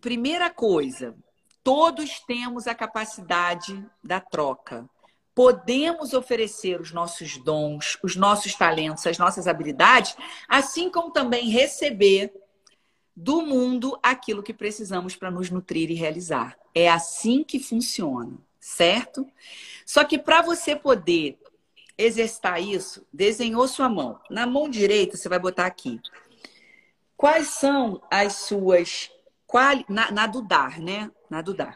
[0.00, 1.14] primeira coisa,
[1.62, 4.88] todos temos a capacidade da troca
[5.34, 10.14] podemos oferecer os nossos dons, os nossos talentos, as nossas habilidades,
[10.46, 12.30] assim como também receber
[13.16, 16.58] do mundo aquilo que precisamos para nos nutrir e realizar.
[16.74, 19.26] É assim que funciona, certo?
[19.86, 21.38] Só que para você poder
[21.96, 24.20] exercitar isso, desenhou sua mão.
[24.30, 26.00] Na mão direita, você vai botar aqui.
[27.20, 29.10] Quais são as suas.
[29.46, 29.84] Quali...
[29.88, 31.10] Na, na do dar, né?
[31.28, 31.74] Na do dar.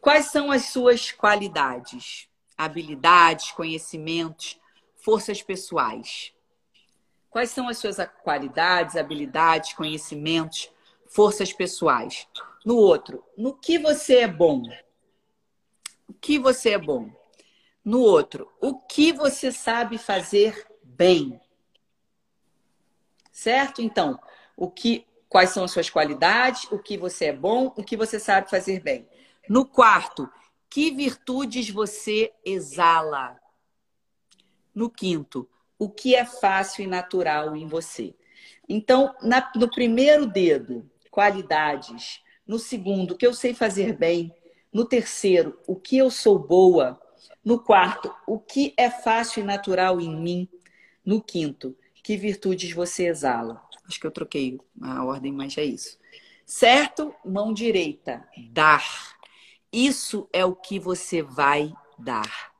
[0.00, 2.28] Quais são as suas qualidades?
[2.60, 4.60] habilidades, conhecimentos,
[4.96, 6.34] forças pessoais.
[7.30, 10.70] Quais são as suas qualidades, habilidades, conhecimentos,
[11.06, 12.28] forças pessoais?
[12.62, 14.62] No outro, no que você é bom?
[16.06, 17.10] O que você é bom?
[17.82, 21.40] No outro, o que você sabe fazer bem?
[23.32, 23.80] Certo?
[23.80, 24.20] Então,
[24.60, 28.20] o que quais são as suas qualidades, o que você é bom, o que você
[28.20, 29.08] sabe fazer bem.
[29.48, 30.28] No quarto,
[30.68, 33.40] que virtudes você exala?
[34.74, 35.48] No quinto,
[35.78, 38.14] o que é fácil e natural em você?
[38.68, 42.20] Então, na, no primeiro dedo, qualidades.
[42.46, 44.34] No segundo, o que eu sei fazer bem.
[44.70, 47.00] No terceiro, o que eu sou boa.
[47.42, 50.48] No quarto, o que é fácil e natural em mim.
[51.04, 53.69] No quinto, que virtudes você exala.
[53.90, 55.98] Acho que eu troquei a ordem, mas é isso.
[56.46, 57.12] Certo?
[57.24, 59.18] Mão direita, dar.
[59.72, 62.52] Isso é o que você vai dar.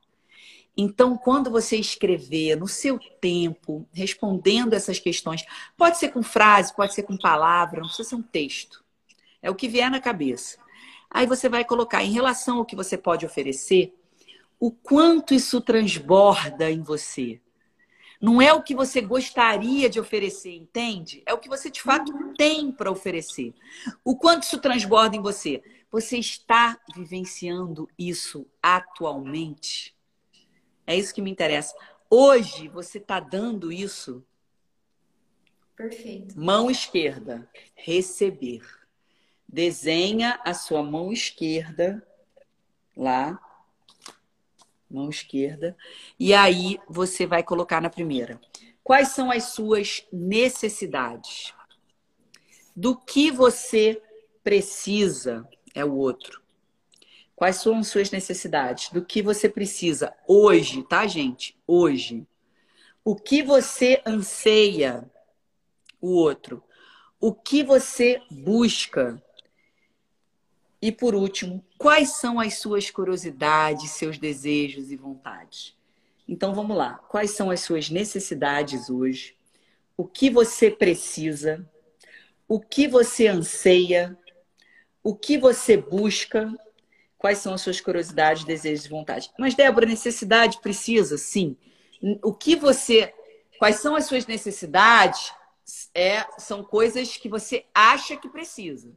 [0.75, 5.45] Então, quando você escrever no seu tempo, respondendo essas questões,
[5.77, 8.83] pode ser com frase, pode ser com palavra, não precisa ser um texto.
[9.41, 10.57] É o que vier na cabeça.
[11.09, 13.95] Aí você vai colocar em relação ao que você pode oferecer,
[14.59, 17.39] o quanto isso transborda em você.
[18.21, 21.23] Não é o que você gostaria de oferecer, entende?
[21.25, 23.53] É o que você de fato tem para oferecer.
[24.05, 25.63] O quanto isso transborda em você.
[25.89, 29.95] Você está vivenciando isso atualmente?
[30.85, 31.75] É isso que me interessa.
[32.09, 34.23] Hoje você está dando isso?
[35.75, 36.39] Perfeito.
[36.39, 38.61] Mão esquerda, receber.
[39.47, 42.05] Desenha a sua mão esquerda
[42.95, 43.39] lá.
[44.91, 45.75] Mão esquerda.
[46.19, 48.39] E aí você vai colocar na primeira.
[48.83, 51.53] Quais são as suas necessidades?
[52.75, 54.01] Do que você
[54.43, 55.47] precisa?
[55.73, 56.41] é o outro.
[57.35, 58.89] Quais são as suas necessidades?
[58.89, 61.57] Do que você precisa hoje, tá, gente?
[61.65, 62.27] Hoje.
[63.03, 65.09] O que você anseia?
[65.99, 66.63] O outro.
[67.19, 69.21] O que você busca?
[70.81, 75.75] E por último, quais são as suas curiosidades, seus desejos e vontades?
[76.27, 76.95] Então vamos lá.
[77.09, 79.35] Quais são as suas necessidades hoje?
[79.95, 81.69] O que você precisa?
[82.47, 84.17] O que você anseia?
[85.03, 86.53] o que você busca,
[87.17, 89.31] quais são as suas curiosidades, desejos e vontades.
[89.37, 91.57] Mas, Débora, necessidade precisa, sim.
[92.23, 93.13] O que você.
[93.59, 95.33] Quais são as suas necessidades?
[95.93, 98.91] É, são coisas que você acha que precisa.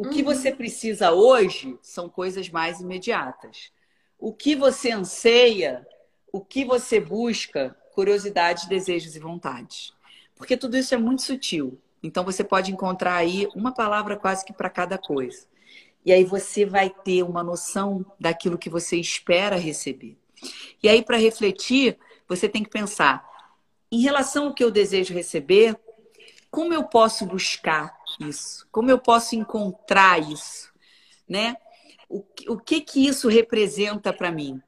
[0.00, 0.24] O que uhum.
[0.24, 3.70] você precisa hoje são coisas mais imediatas.
[4.18, 5.86] O que você anseia,
[6.32, 9.92] o que você busca, curiosidades, desejos e vontades.
[10.36, 11.78] Porque tudo isso é muito sutil.
[12.02, 15.46] Então você pode encontrar aí uma palavra quase que para cada coisa.
[16.02, 20.16] E aí você vai ter uma noção daquilo que você espera receber.
[20.82, 23.22] E aí, para refletir, você tem que pensar:
[23.92, 25.78] em relação ao que eu desejo receber,
[26.50, 28.66] como eu posso buscar isso?
[28.70, 30.70] Como eu posso encontrar isso?
[31.28, 31.56] Né?
[32.08, 34.60] O, o que que isso representa para mim?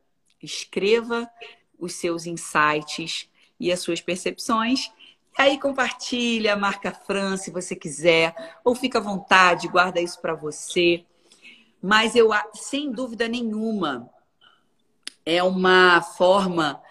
[0.43, 1.31] Escreva
[1.79, 3.29] os seus insights
[3.59, 4.91] e as suas percepções.
[5.37, 8.35] Aí compartilha, marca Fran se você quiser,
[8.65, 11.05] ou fica à vontade, guarda isso para você.
[11.81, 14.09] Mas eu, sem dúvida nenhuma,
[15.25, 16.83] é uma forma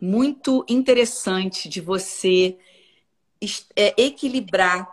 [0.00, 2.58] muito interessante de você
[3.76, 4.90] é, equilibrar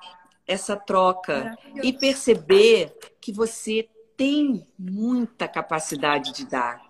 [0.47, 6.81] essa troca e perceber que você tem muita capacidade de dar,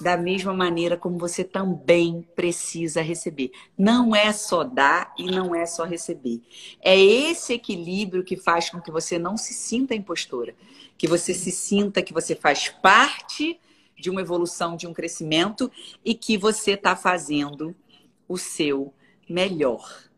[0.00, 3.52] da mesma maneira como você também precisa receber.
[3.78, 6.42] Não é só dar e não é só receber.
[6.80, 10.54] É esse equilíbrio que faz com que você não se sinta impostora,
[10.98, 13.60] que você se sinta que você faz parte
[13.96, 15.70] de uma evolução, de um crescimento
[16.04, 17.74] e que você está fazendo
[18.28, 18.92] o seu
[19.28, 20.11] melhor.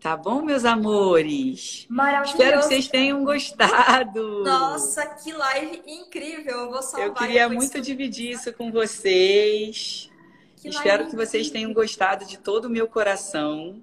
[0.00, 1.86] Tá bom, meus amores?
[1.86, 2.32] Maravilhoso.
[2.32, 4.42] Espero que vocês tenham gostado.
[4.44, 6.60] Nossa, que live incrível!
[6.60, 7.06] Eu vou salvar.
[7.06, 10.10] Eu queria muito dividir isso com vocês.
[10.56, 13.78] Que Espero que vocês tenham gostado de todo o meu coração.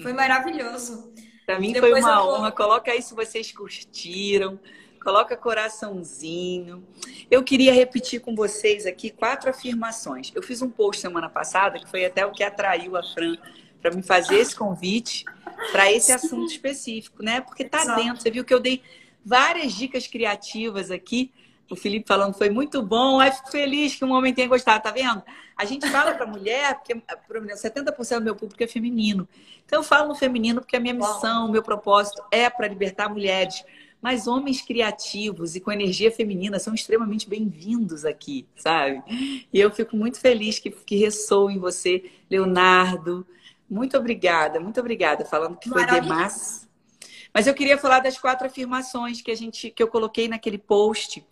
[0.00, 1.12] Foi maravilhoso.
[1.44, 2.34] Para mim Depois foi uma vou...
[2.34, 2.52] honra.
[2.52, 4.56] Coloca aí se vocês curtiram.
[5.02, 6.86] Coloca coraçãozinho.
[7.28, 10.30] Eu queria repetir com vocês aqui quatro afirmações.
[10.32, 13.36] Eu fiz um post semana passada que foi até o que atraiu a Fran
[13.80, 15.24] para me fazer esse convite
[15.72, 17.40] para esse assunto específico, né?
[17.40, 18.02] Porque tá Exato.
[18.02, 18.22] dentro.
[18.22, 18.82] Você viu que eu dei
[19.24, 21.32] várias dicas criativas aqui.
[21.68, 23.18] O Felipe falando foi muito bom.
[23.18, 25.22] Ai, fico feliz que um homem tenha gostado, tá vendo?
[25.56, 29.28] A gente fala para mulher, porque 70% do meu público é feminino.
[29.64, 33.08] Então eu falo no feminino porque a minha missão, o meu propósito é para libertar
[33.08, 33.64] mulheres.
[34.00, 39.02] Mas homens criativos e com energia feminina são extremamente bem-vindos aqui, sabe?
[39.52, 43.26] E eu fico muito feliz que, que ressoa em você, Leonardo,
[43.68, 45.24] muito obrigada, muito obrigada.
[45.24, 46.68] Falando que foi demais.
[47.32, 51.26] Mas eu queria falar das quatro afirmações que a gente que eu coloquei naquele post.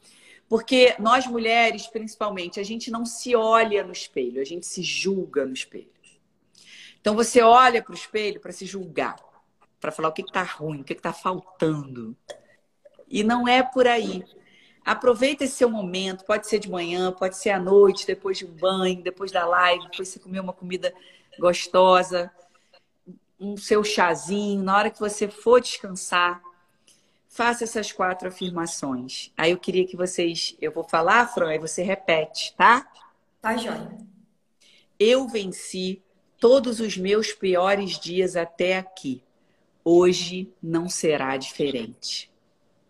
[0.49, 5.47] Porque nós mulheres, principalmente, a gente não se olha no espelho, a gente se julga
[5.47, 5.91] no espelho.
[7.01, 9.17] Então você olha para o espelho para se julgar,
[9.81, 12.17] para falar o que está ruim, o que está faltando.
[13.09, 14.25] E não é por aí.
[14.85, 18.53] Aproveita esse seu momento, pode ser de manhã, pode ser à noite, depois de um
[18.53, 20.95] banho, depois da live, depois você comer uma comida
[21.39, 22.31] gostosa,
[23.39, 26.41] um seu chazinho, na hora que você for descansar,
[27.29, 29.33] faça essas quatro afirmações.
[29.37, 32.87] Aí eu queria que vocês, eu vou falar, Fran, aí você repete, tá?
[33.43, 33.99] Tá, joia.
[34.99, 36.03] Eu venci
[36.39, 39.23] todos os meus piores dias até aqui.
[39.85, 42.31] Hoje não será diferente.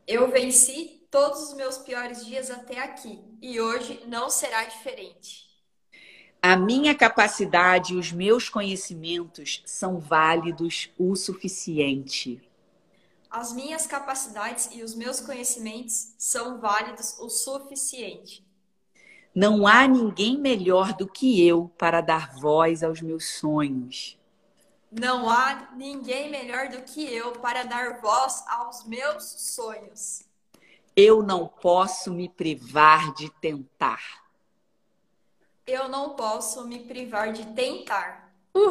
[0.06, 5.43] Eu venci todos os meus piores dias até aqui e hoje não será diferente.
[6.46, 12.38] A minha capacidade e os meus conhecimentos são válidos o suficiente.
[13.30, 18.46] As minhas capacidades e os meus conhecimentos são válidos o suficiente.
[19.34, 24.20] Não há ninguém melhor do que eu para dar voz aos meus sonhos.
[24.92, 30.22] Não há ninguém melhor do que eu para dar voz aos meus sonhos.
[30.94, 34.23] Eu não posso me privar de tentar
[35.66, 38.32] eu não posso me privar de tentar.
[38.54, 38.70] Uhul!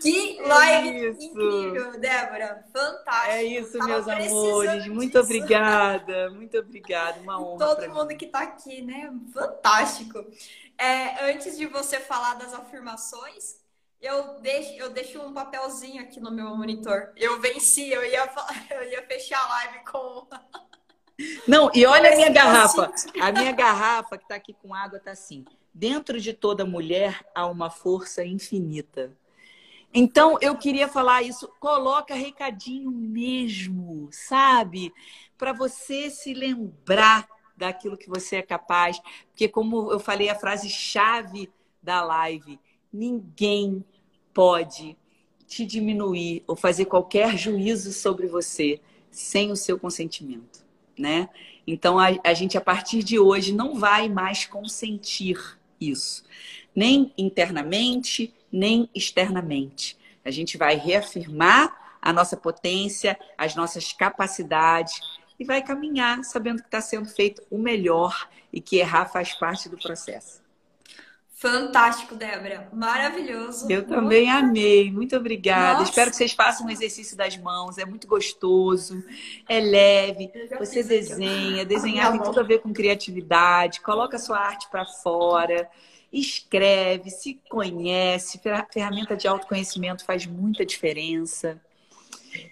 [0.00, 2.64] Que live é incrível, Débora.
[2.72, 3.32] Fantástico.
[3.32, 4.86] É isso, meus amores.
[4.86, 5.24] Muito disso.
[5.24, 6.30] obrigada.
[6.30, 7.20] Muito obrigada.
[7.20, 7.66] Uma honra.
[7.66, 8.16] Todo mundo mim.
[8.16, 9.12] que está aqui, né?
[9.32, 10.24] Fantástico.
[10.76, 13.56] É, antes de você falar das afirmações,
[14.00, 17.12] eu deixo, eu deixo um papelzinho aqui no meu monitor.
[17.16, 18.30] Eu venci, eu ia,
[18.70, 20.28] eu ia fechar a live com.
[21.48, 22.92] Não, e olha a minha garrafa.
[23.20, 25.44] A minha garrafa que está aqui com água está assim.
[25.74, 29.16] Dentro de toda mulher há uma força infinita.
[29.92, 31.48] Então, eu queria falar isso.
[31.58, 34.92] Coloca recadinho mesmo, sabe?
[35.36, 39.00] Para você se lembrar daquilo que você é capaz.
[39.30, 41.50] Porque, como eu falei, a frase chave
[41.82, 42.60] da live:
[42.92, 43.84] ninguém
[44.32, 44.96] pode
[45.48, 50.67] te diminuir ou fazer qualquer juízo sobre você sem o seu consentimento
[50.98, 51.28] né?
[51.66, 56.24] Então a, a gente a partir de hoje não vai mais consentir isso,
[56.74, 59.96] nem internamente, nem externamente.
[60.24, 65.00] A gente vai reafirmar a nossa potência, as nossas capacidades
[65.38, 69.68] e vai caminhar sabendo que está sendo feito o melhor e que errar faz parte
[69.68, 70.42] do processo.
[71.38, 72.68] Fantástico, Débora.
[72.72, 73.70] Maravilhoso.
[73.70, 74.90] Eu também amei.
[74.90, 75.78] Muito obrigada.
[75.78, 75.90] Nossa.
[75.90, 77.78] Espero que vocês façam um exercício das mãos.
[77.78, 79.04] É muito gostoso,
[79.48, 80.32] é leve.
[80.58, 81.64] Você desenha.
[81.64, 83.80] Desenhar tem tudo a ver com criatividade.
[83.82, 85.70] Coloca a sua arte para fora.
[86.12, 88.40] Escreve, se conhece.
[88.72, 91.60] Ferramenta de autoconhecimento faz muita diferença.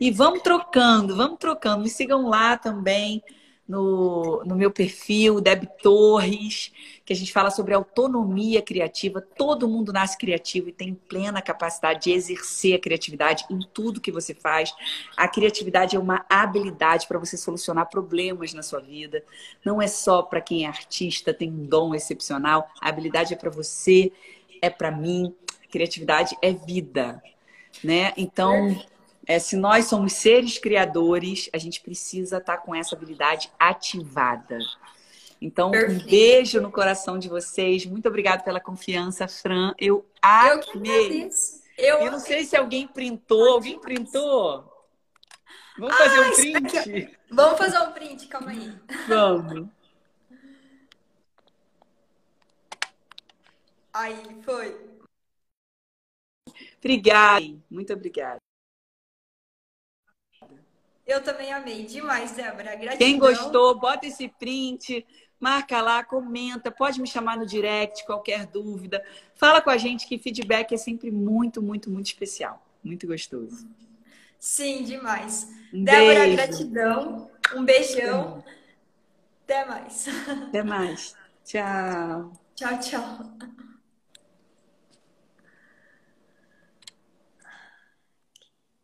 [0.01, 1.83] E vamos trocando, vamos trocando.
[1.83, 3.21] Me sigam lá também
[3.69, 6.73] no, no meu perfil, Deb Torres,
[7.05, 9.21] que a gente fala sobre autonomia criativa.
[9.21, 14.13] Todo mundo nasce criativo e tem plena capacidade de exercer a criatividade em tudo que
[14.13, 14.73] você faz.
[15.17, 19.23] A criatividade é uma habilidade para você solucionar problemas na sua vida.
[19.65, 22.69] Não é só para quem é artista, tem um dom excepcional.
[22.81, 24.13] A habilidade é para você,
[24.63, 25.35] é para mim.
[25.71, 27.21] Criatividade é vida,
[27.83, 28.13] né?
[28.17, 28.77] Então,
[29.27, 34.59] é, se nós somos seres criadores, a gente precisa estar tá com essa habilidade ativada.
[35.41, 36.05] Então, Perfeito.
[36.05, 37.85] um beijo no coração de vocês.
[37.85, 39.75] Muito obrigada pela confiança, Fran.
[39.79, 41.29] Eu amei.
[41.77, 43.55] Eu, Eu não sei se alguém printou.
[43.55, 44.73] Alguém printou?
[45.79, 47.19] Vamos ah, fazer um print?
[47.31, 48.73] Vamos fazer um print, calma aí.
[49.09, 49.69] Vamos.
[53.93, 54.87] Aí, foi.
[56.79, 57.45] Obrigada.
[57.69, 58.46] Muito obrigada.
[61.07, 62.75] Eu também amei demais, Débora.
[62.75, 62.97] Gratidão.
[62.99, 65.07] Quem gostou, bota esse print,
[65.39, 69.05] marca lá, comenta, pode me chamar no direct, qualquer dúvida.
[69.35, 72.61] Fala com a gente que feedback é sempre muito, muito, muito especial.
[72.83, 73.69] Muito gostoso.
[74.39, 75.49] Sim, demais.
[75.73, 76.37] Um Débora, beijo.
[76.37, 77.31] gratidão.
[77.55, 78.45] Um beijão.
[79.45, 80.07] Até mais.
[80.49, 81.17] Até mais.
[81.45, 82.33] Tchau.
[82.57, 83.57] Tchau, tchau.